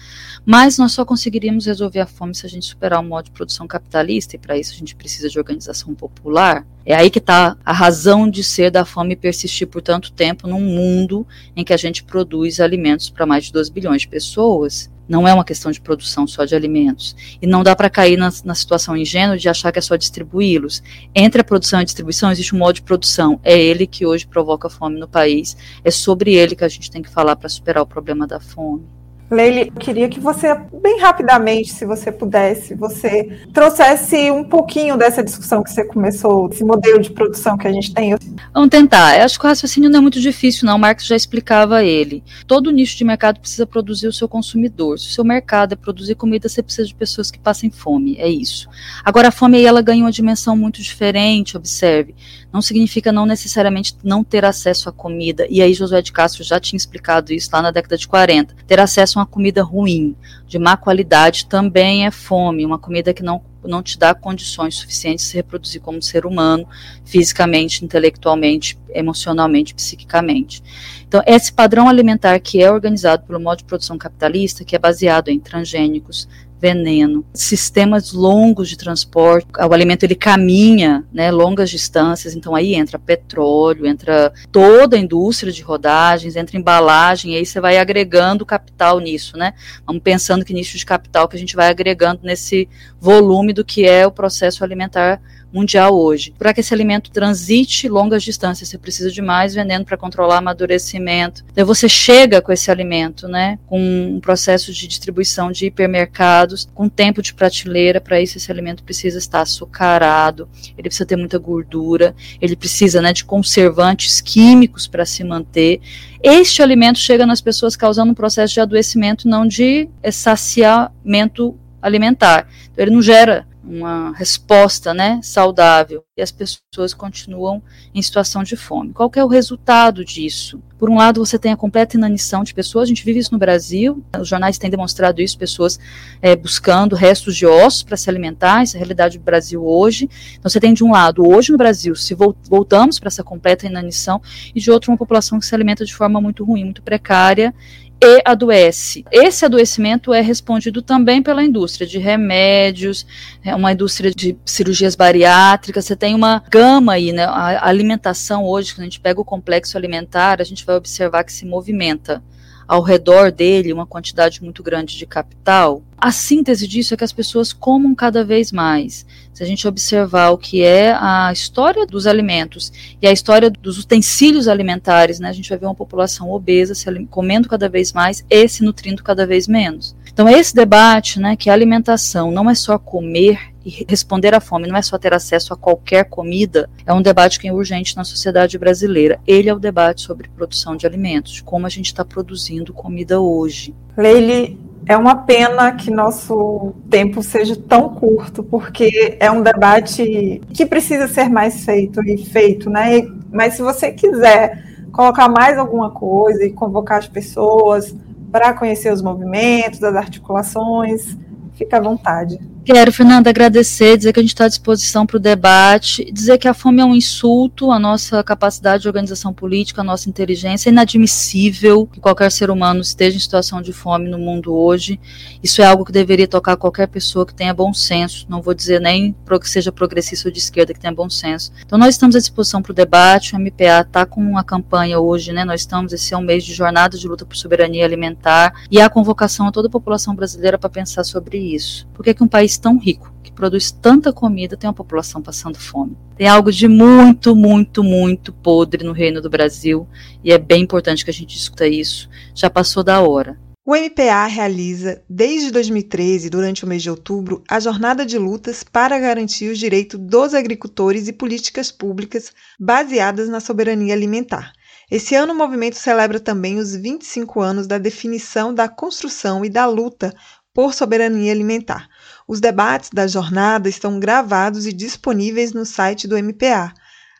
Mas 0.45 0.77
nós 0.77 0.91
só 0.91 1.05
conseguiríamos 1.05 1.65
resolver 1.65 1.99
a 1.99 2.05
fome 2.05 2.35
se 2.35 2.45
a 2.45 2.49
gente 2.49 2.65
superar 2.65 2.99
o 2.99 3.03
modo 3.03 3.25
de 3.25 3.31
produção 3.31 3.67
capitalista, 3.67 4.35
e 4.35 4.39
para 4.39 4.57
isso 4.57 4.73
a 4.73 4.77
gente 4.77 4.95
precisa 4.95 5.29
de 5.29 5.39
organização 5.39 5.93
popular. 5.93 6.65
É 6.85 6.95
aí 6.95 7.09
que 7.09 7.19
está 7.19 7.57
a 7.65 7.73
razão 7.73 8.29
de 8.29 8.43
ser 8.43 8.71
da 8.71 8.85
fome 8.85 9.15
persistir 9.15 9.67
por 9.67 9.81
tanto 9.81 10.11
tempo 10.11 10.47
num 10.47 10.61
mundo 10.61 11.27
em 11.55 11.63
que 11.63 11.73
a 11.73 11.77
gente 11.77 12.03
produz 12.03 12.59
alimentos 12.59 13.09
para 13.09 13.25
mais 13.25 13.45
de 13.45 13.53
2 13.53 13.69
bilhões 13.69 14.01
de 14.01 14.07
pessoas. 14.07 14.89
Não 15.07 15.27
é 15.27 15.33
uma 15.33 15.45
questão 15.45 15.71
de 15.71 15.79
produção 15.79 16.27
só 16.27 16.45
de 16.45 16.55
alimentos. 16.55 17.15
E 17.41 17.47
não 17.47 17.63
dá 17.63 17.75
para 17.75 17.89
cair 17.89 18.17
na, 18.17 18.31
na, 18.43 18.55
situação 18.55 18.97
ingênua 18.97 19.37
de 19.37 19.47
achar 19.47 19.71
que 19.71 19.79
é 19.79 19.81
só 19.81 19.95
distribuí-los. 19.95 20.83
Entre 21.15 21.41
a 21.41 21.43
produção 21.43 21.79
e 21.79 21.81
a 21.81 21.85
distribuição 21.85 22.31
existe 22.31 22.55
um 22.55 22.59
modo 22.59 22.75
de 22.75 22.81
produção. 22.81 23.39
É 23.43 23.57
ele 23.57 23.87
que 23.87 24.05
hoje 24.05 24.27
provoca 24.27 24.69
fome 24.69 24.99
no 24.99 25.07
país. 25.07 25.55
É 25.83 25.91
sobre 25.91 26.33
ele 26.33 26.55
que 26.55 26.63
a 26.63 26.69
gente 26.69 26.91
tem 26.91 27.01
que 27.01 27.09
falar 27.09 27.35
para 27.35 27.49
superar 27.49 27.83
o 27.83 27.87
problema 27.87 28.27
da 28.27 28.39
fome. 28.39 28.96
Leile, 29.29 29.71
eu 29.75 29.81
queria 29.81 30.07
que 30.07 30.19
você, 30.19 30.55
bem 30.81 30.99
rapidamente, 30.99 31.73
se 31.73 31.85
você 31.85 32.11
pudesse, 32.11 32.73
você 32.73 33.39
trouxesse 33.53 34.31
um 34.31 34.43
pouquinho 34.43 34.95
dessa 34.95 35.21
discussão 35.21 35.61
que 35.61 35.69
você 35.69 35.83
começou, 35.83 36.49
esse 36.49 36.63
modelo 36.63 37.01
de 37.01 37.11
produção 37.11 37.57
que 37.57 37.67
a 37.67 37.71
gente 37.71 37.93
tem. 37.93 38.15
Vamos 38.53 38.69
tentar. 38.69 39.17
Eu 39.17 39.25
acho 39.25 39.37
que 39.37 39.45
o 39.45 39.49
raciocínio 39.49 39.89
não 39.89 39.99
é 39.99 40.01
muito 40.01 40.21
difícil, 40.21 40.65
não. 40.65 40.77
O 40.77 40.79
Marx 40.79 41.05
já 41.05 41.15
explicava 41.15 41.83
ele. 41.83 42.23
Todo 42.45 42.71
nicho 42.71 42.97
de 42.97 43.03
mercado 43.03 43.39
precisa 43.39 43.67
produzir 43.67 44.07
o 44.07 44.13
seu 44.13 44.29
consumidor. 44.29 44.97
Se 44.97 45.09
o 45.09 45.11
seu 45.11 45.25
mercado 45.25 45.73
é 45.73 45.75
produzir 45.75 46.15
comida, 46.15 46.47
você 46.47 46.63
precisa 46.63 46.87
de 46.87 46.95
pessoas 46.95 47.29
que 47.29 47.39
passem 47.39 47.69
fome. 47.69 48.15
É 48.17 48.29
isso. 48.29 48.69
Agora, 49.03 49.27
a 49.27 49.31
fome 49.31 49.57
aí 49.57 49.65
ela 49.65 49.81
ganha 49.81 50.03
uma 50.03 50.11
dimensão 50.11 50.55
muito 50.55 50.81
diferente, 50.81 51.57
observe 51.57 52.15
não 52.51 52.61
significa 52.61 53.11
não 53.11 53.25
necessariamente 53.25 53.95
não 54.03 54.23
ter 54.23 54.45
acesso 54.45 54.89
à 54.89 54.91
comida. 54.91 55.45
E 55.49 55.61
aí 55.61 55.73
Josué 55.73 56.01
de 56.01 56.11
Castro 56.11 56.43
já 56.43 56.59
tinha 56.59 56.77
explicado 56.77 57.33
isso 57.33 57.49
lá 57.51 57.61
na 57.61 57.71
década 57.71 57.97
de 57.97 58.07
40. 58.07 58.55
Ter 58.65 58.79
acesso 58.79 59.19
a 59.19 59.21
uma 59.21 59.27
comida 59.27 59.63
ruim, 59.63 60.15
de 60.47 60.57
má 60.57 60.77
qualidade, 60.77 61.45
também 61.45 62.05
é 62.05 62.11
fome, 62.11 62.65
uma 62.65 62.79
comida 62.79 63.13
que 63.13 63.23
não 63.23 63.41
não 63.67 63.83
te 63.83 63.99
dá 63.99 64.15
condições 64.15 64.75
suficientes 64.75 65.25
de 65.25 65.31
se 65.31 65.37
reproduzir 65.37 65.81
como 65.81 66.01
ser 66.01 66.25
humano, 66.25 66.67
fisicamente, 67.03 67.83
intelectualmente, 67.83 68.79
emocionalmente, 68.89 69.75
psiquicamente. 69.75 70.63
Então, 71.07 71.21
esse 71.25 71.51
padrão 71.51 71.87
alimentar 71.87 72.39
que 72.39 72.61
é 72.61 72.71
organizado 72.71 73.23
pelo 73.25 73.39
modo 73.39 73.59
de 73.59 73.65
produção 73.65 73.97
capitalista, 73.97 74.63
que 74.63 74.75
é 74.75 74.79
baseado 74.79 75.29
em 75.29 75.39
transgênicos, 75.39 76.27
veneno, 76.59 77.25
sistemas 77.33 78.11
longos 78.11 78.69
de 78.69 78.77
transporte, 78.77 79.47
o 79.57 79.73
alimento 79.73 80.03
ele 80.03 80.15
caminha, 80.15 81.05
né, 81.13 81.31
longas 81.31 81.69
distâncias, 81.69 82.35
então 82.35 82.55
aí 82.55 82.73
entra 82.73 82.97
petróleo, 82.97 83.85
entra 83.85 84.33
toda 84.51 84.95
a 84.95 84.99
indústria 84.99 85.51
de 85.51 85.61
rodagens, 85.61 86.35
entra 86.35 86.57
embalagem, 86.57 87.33
e 87.33 87.37
aí 87.37 87.45
você 87.45 87.59
vai 87.59 87.77
agregando 87.77 88.45
capital 88.45 88.99
nisso, 88.99 89.37
né? 89.37 89.53
Vamos 89.85 90.01
pensando 90.01 90.43
que 90.43 90.53
nicho 90.53 90.77
de 90.77 90.85
capital 90.85 91.27
que 91.27 91.35
a 91.35 91.39
gente 91.39 91.55
vai 91.55 91.69
agregando 91.69 92.21
nesse 92.23 92.67
volume 92.99 93.53
do 93.53 93.63
que 93.63 93.85
é 93.85 94.05
o 94.05 94.11
processo 94.11 94.63
alimentar 94.63 95.21
mundial 95.51 95.97
hoje. 95.97 96.33
Para 96.37 96.53
que 96.53 96.59
esse 96.59 96.73
alimento 96.73 97.09
transite 97.11 97.87
longas 97.87 98.23
distâncias, 98.23 98.69
você 98.69 98.77
precisa 98.77 99.11
de 99.11 99.21
mais 99.21 99.53
veneno 99.53 99.85
para 99.85 99.97
controlar 99.97 100.37
amadurecimento. 100.37 101.43
Então 101.51 101.65
você 101.65 101.87
chega 101.87 102.41
com 102.41 102.51
esse 102.51 102.69
alimento, 102.69 103.27
né, 103.27 103.57
com 103.65 103.79
um 103.79 104.19
processo 104.19 104.73
de 104.73 104.87
distribuição 104.87 105.51
de 105.51 105.67
hipermercados, 105.67 106.67
com 106.73 106.89
tempo 106.89 107.21
de 107.21 107.33
prateleira, 107.33 108.01
para 108.01 108.21
isso 108.21 108.37
esse 108.37 108.51
alimento 108.51 108.83
precisa 108.83 109.17
estar 109.17 109.41
açucarado, 109.41 110.49
ele 110.77 110.89
precisa 110.89 111.05
ter 111.05 111.15
muita 111.15 111.37
gordura, 111.37 112.15
ele 112.41 112.55
precisa, 112.55 113.01
né, 113.01 113.13
de 113.13 113.23
conservantes 113.25 114.21
químicos 114.21 114.87
para 114.87 115.05
se 115.05 115.23
manter. 115.23 115.79
Este 116.21 116.61
alimento 116.61 116.99
chega 116.99 117.25
nas 117.25 117.41
pessoas 117.41 117.75
causando 117.75 118.11
um 118.11 118.15
processo 118.15 118.53
de 118.53 118.59
adoecimento, 118.59 119.27
não 119.27 119.47
de 119.47 119.87
saciamento 120.11 121.57
alimentar. 121.81 122.47
Então, 122.71 122.83
ele 122.83 122.91
não 122.91 123.01
gera 123.01 123.46
uma 123.67 124.13
resposta 124.13 124.93
né, 124.93 125.19
saudável 125.21 126.03
e 126.15 126.21
as 126.21 126.31
pessoas 126.31 126.93
continuam 126.93 127.61
em 127.93 128.01
situação 128.01 128.43
de 128.43 128.55
fome. 128.55 128.93
Qual 128.93 129.11
é 129.15 129.23
o 129.23 129.27
resultado 129.27 130.03
disso? 130.05 130.61
Por 130.79 130.89
um 130.89 130.97
lado, 130.97 131.23
você 131.23 131.39
tem 131.39 131.51
a 131.51 131.57
completa 131.57 131.97
inanição 131.97 132.43
de 132.43 132.53
pessoas, 132.53 132.83
a 132.83 132.87
gente 132.87 133.03
vive 133.03 133.19
isso 133.19 133.33
no 133.33 133.39
Brasil, 133.39 134.03
os 134.19 134.27
jornais 134.27 134.57
têm 134.57 134.69
demonstrado 134.69 135.21
isso, 135.21 135.37
pessoas 135.37 135.79
é, 136.21 136.35
buscando 136.35 136.95
restos 136.95 137.35
de 137.35 137.45
ossos 137.45 137.83
para 137.83 137.97
se 137.97 138.09
alimentar, 138.09 138.61
essa 138.61 138.75
é 138.75 138.77
a 138.77 138.79
realidade 138.79 139.17
do 139.17 139.23
Brasil 139.23 139.65
hoje. 139.65 140.07
Então, 140.33 140.49
você 140.49 140.59
tem 140.59 140.73
de 140.73 140.83
um 140.83 140.91
lado, 140.91 141.27
hoje 141.27 141.51
no 141.51 141.57
Brasil, 141.57 141.95
se 141.95 142.15
voltamos 142.15 142.99
para 142.99 143.07
essa 143.07 143.23
completa 143.23 143.65
inanição, 143.65 144.21
e 144.53 144.59
de 144.59 144.69
outro, 144.69 144.91
uma 144.91 144.97
população 144.97 145.39
que 145.39 145.45
se 145.45 145.55
alimenta 145.55 145.83
de 145.83 145.95
forma 145.95 146.21
muito 146.21 146.45
ruim, 146.45 146.63
muito 146.63 146.83
precária, 146.83 147.53
e 148.01 148.21
adoece. 148.23 149.03
Esse 149.11 149.45
adoecimento 149.45 150.13
é 150.13 150.21
respondido 150.21 150.81
também 150.81 151.21
pela 151.21 151.43
indústria 151.43 151.87
de 151.87 151.97
remédios, 151.97 153.05
é 153.43 153.55
uma 153.55 153.71
indústria 153.71 154.11
de 154.11 154.37
cirurgias 154.45 154.95
bariátricas. 154.95 155.85
Você 155.85 155.95
tem 155.95 156.13
uma 156.13 156.43
gama 156.49 156.93
aí, 156.93 157.11
né? 157.11 157.25
A 157.25 157.67
alimentação 157.67 158.45
hoje, 158.45 158.73
quando 158.73 158.81
a 158.81 158.85
gente 158.85 158.99
pega 158.99 159.19
o 159.19 159.25
complexo 159.25 159.77
alimentar, 159.77 160.41
a 160.41 160.43
gente 160.43 160.65
vai 160.65 160.75
observar 160.75 161.23
que 161.23 161.33
se 161.33 161.45
movimenta 161.45 162.23
ao 162.67 162.81
redor 162.81 163.31
dele 163.31 163.71
uma 163.71 163.85
quantidade 163.85 164.43
muito 164.43 164.61
grande 164.61 164.97
de 164.97 165.05
capital. 165.05 165.81
A 165.97 166.11
síntese 166.11 166.67
disso 166.67 166.93
é 166.93 166.97
que 166.97 167.03
as 167.03 167.13
pessoas 167.13 167.53
comam 167.53 167.95
cada 167.95 168.23
vez 168.23 168.51
mais. 168.51 169.05
Se 169.33 169.41
a 169.41 169.45
gente 169.45 169.67
observar 169.67 170.29
o 170.29 170.37
que 170.37 170.61
é 170.61 170.95
a 170.99 171.31
história 171.31 171.87
dos 171.87 172.05
alimentos 172.05 172.71
e 173.01 173.07
a 173.07 173.11
história 173.11 173.49
dos 173.49 173.79
utensílios 173.79 174.47
alimentares, 174.47 175.19
né, 175.19 175.29
a 175.29 175.33
gente 175.33 175.49
vai 175.49 175.57
ver 175.57 175.65
uma 175.65 175.75
população 175.75 176.29
obesa 176.31 176.75
se 176.75 176.87
comendo 177.05 177.47
cada 177.47 177.69
vez 177.69 177.93
mais 177.93 178.25
e 178.29 178.47
se 178.47 178.63
nutrindo 178.63 179.03
cada 179.03 179.25
vez 179.25 179.47
menos. 179.47 179.95
Então, 180.11 180.27
esse 180.27 180.55
debate, 180.55 181.19
né, 181.19 181.35
que 181.35 181.49
a 181.49 181.53
alimentação 181.53 182.31
não 182.31 182.49
é 182.49 182.55
só 182.55 182.79
comer 182.79 183.53
e 183.67 183.85
responder 183.85 184.33
à 184.33 184.39
fome, 184.39 184.65
não 184.65 184.77
é 184.77 184.81
só 184.81 184.97
ter 184.97 185.13
acesso 185.13 185.53
a 185.53 185.57
qualquer 185.57 186.05
comida, 186.05 186.69
é 186.85 186.93
um 186.93 187.01
debate 187.01 187.37
que 187.37 187.49
é 187.49 187.53
urgente 187.53 187.97
na 187.97 188.05
sociedade 188.05 188.57
brasileira. 188.57 189.19
Ele 189.27 189.49
é 189.49 189.53
o 189.53 189.59
debate 189.59 190.03
sobre 190.03 190.29
produção 190.29 190.77
de 190.77 190.87
alimentos, 190.87 191.41
como 191.41 191.65
a 191.65 191.69
gente 191.69 191.87
está 191.87 192.05
produzindo 192.05 192.73
comida 192.73 193.19
hoje. 193.19 193.75
Leile, 193.97 194.57
é 194.85 194.95
uma 194.95 195.15
pena 195.15 195.73
que 195.73 195.91
nosso 195.91 196.73
tempo 196.89 197.21
seja 197.21 197.57
tão 197.57 197.89
curto, 197.89 198.41
porque 198.41 199.17
é 199.19 199.29
um 199.29 199.41
debate 199.41 200.41
que 200.53 200.65
precisa 200.65 201.09
ser 201.09 201.27
mais 201.27 201.65
feito 201.65 202.01
e 202.07 202.17
feito, 202.23 202.69
né? 202.69 203.05
Mas 203.29 203.55
se 203.55 203.61
você 203.61 203.91
quiser 203.91 204.63
colocar 204.93 205.27
mais 205.27 205.57
alguma 205.57 205.91
coisa 205.91 206.45
e 206.45 206.53
convocar 206.53 206.99
as 206.99 207.07
pessoas 207.07 207.93
para 208.31 208.53
conhecer 208.53 208.93
os 208.93 209.01
movimentos, 209.01 209.83
as 209.83 209.95
articulações, 209.95 211.17
fica 211.53 211.77
à 211.77 211.81
vontade. 211.81 212.39
Quero, 212.67 212.91
Fernanda, 212.91 213.29
agradecer, 213.29 213.95
dizer 213.95 214.11
que 214.11 214.19
a 214.19 214.21
gente 214.21 214.33
está 214.33 214.43
à 214.43 214.47
disposição 214.49 215.05
para 215.05 215.15
o 215.15 215.19
debate, 215.21 216.11
dizer 216.11 216.37
que 216.37 216.49
a 216.49 216.53
fome 216.53 216.81
é 216.81 216.85
um 216.85 216.93
insulto 216.93 217.71
à 217.71 217.79
nossa 217.79 218.21
capacidade 218.21 218.81
de 218.81 218.89
organização 218.89 219.33
política, 219.33 219.79
à 219.79 219.83
nossa 219.85 220.09
inteligência. 220.09 220.69
É 220.69 220.71
inadmissível 220.73 221.87
que 221.87 222.01
qualquer 222.01 222.29
ser 222.29 222.49
humano 222.49 222.81
esteja 222.81 223.15
em 223.15 223.21
situação 223.21 223.61
de 223.61 223.71
fome 223.71 224.09
no 224.09 224.19
mundo 224.19 224.53
hoje. 224.53 224.99
Isso 225.41 225.61
é 225.61 225.65
algo 225.65 225.85
que 225.85 225.93
deveria 225.93 226.27
tocar 226.27 226.57
qualquer 226.57 226.87
pessoa 226.87 227.25
que 227.25 227.33
tenha 227.33 227.53
bom 227.53 227.73
senso. 227.73 228.25
Não 228.27 228.41
vou 228.41 228.53
dizer 228.53 228.81
nem 228.81 229.15
que 229.39 229.49
seja 229.49 229.71
progressista 229.71 230.27
ou 230.27 230.33
de 230.33 230.39
esquerda 230.39 230.73
que 230.73 230.79
tenha 230.81 230.93
bom 230.93 231.09
senso. 231.09 231.53
Então, 231.65 231.79
nós 231.79 231.95
estamos 231.95 232.17
à 232.17 232.19
disposição 232.19 232.61
para 232.61 232.73
o 232.73 232.75
debate. 232.75 233.33
O 233.33 233.39
MPA 233.39 233.79
está 233.87 234.05
com 234.05 234.19
uma 234.19 234.43
campanha 234.43 234.99
hoje, 234.99 235.31
né? 235.31 235.45
Nós 235.45 235.61
estamos, 235.61 235.93
esse 235.93 236.13
é 236.13 236.17
um 236.17 236.21
mês 236.21 236.43
de 236.43 236.53
jornada 236.53 236.97
de 236.97 237.07
luta 237.07 237.25
por 237.25 237.37
soberania 237.37 237.85
alimentar 237.85 238.51
e 238.69 238.81
a 238.81 238.89
convocação 238.89 239.47
a 239.47 239.53
toda 239.53 239.69
a 239.69 239.71
população 239.71 240.13
brasileira 240.13 240.57
para 240.57 240.69
pensar 240.69 241.05
sobre 241.05 241.37
isso. 241.37 241.87
Por 241.93 242.03
que, 242.03 242.13
que 242.13 242.21
um 242.21 242.27
país 242.27 242.56
tão 242.59 242.77
rico, 242.77 243.13
que 243.23 243.31
produz 243.31 243.71
tanta 243.71 244.11
comida, 244.11 244.57
tem 244.57 244.67
uma 244.67 244.73
população 244.73 245.21
passando 245.21 245.57
fome. 245.57 245.97
Tem 246.17 246.27
algo 246.27 246.51
de 246.51 246.67
muito, 246.67 247.35
muito, 247.35 247.83
muito 247.83 248.33
podre 248.33 248.83
no 248.83 248.91
reino 248.91 249.21
do 249.21 249.29
Brasil 249.29 249.87
e 250.23 250.31
é 250.31 250.37
bem 250.37 250.63
importante 250.63 251.03
que 251.03 251.11
a 251.11 251.13
gente 251.13 251.35
discuta 251.35 251.67
isso. 251.67 252.09
Já 252.33 252.49
passou 252.49 252.83
da 252.83 253.01
hora. 253.01 253.39
O 253.69 253.75
MPA 253.75 254.25
realiza, 254.27 255.03
desde 255.09 255.51
2013, 255.51 256.29
durante 256.29 256.63
o 256.63 256.67
mês 256.67 256.81
de 256.81 256.89
outubro, 256.89 257.43
a 257.49 257.59
jornada 257.59 258.05
de 258.05 258.17
lutas 258.17 258.63
para 258.63 258.97
garantir 258.97 259.51
os 259.51 259.59
direitos 259.59 259.99
dos 259.99 260.33
agricultores 260.33 261.09
e 261.09 261.13
políticas 261.13 261.69
públicas 261.69 262.31
baseadas 262.57 263.27
na 263.27 263.41
soberania 263.41 263.93
alimentar. 263.93 264.53
Esse 264.89 265.15
ano 265.15 265.33
o 265.33 265.37
movimento 265.37 265.75
celebra 265.75 266.17
também 266.17 266.57
os 266.59 266.73
25 266.73 267.41
anos 267.41 267.67
da 267.67 267.77
definição 267.77 268.53
da 268.53 268.69
construção 268.69 269.43
e 269.43 269.49
da 269.49 269.65
luta 269.65 270.15
por 270.53 270.73
soberania 270.73 271.33
alimentar. 271.33 271.89
Os 272.27 272.41
debates 272.41 272.89
da 272.91 273.07
jornada 273.07 273.69
estão 273.69 273.99
gravados 273.99 274.65
e 274.65 274.73
disponíveis 274.73 275.53
no 275.53 275.65
site 275.65 276.07
do 276.07 276.17
MPA. 276.17 276.73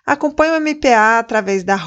Acompanhe 0.06 0.52
o 0.52 0.62
MPA 0.62 1.20
através 1.20 1.64
da 1.64 1.78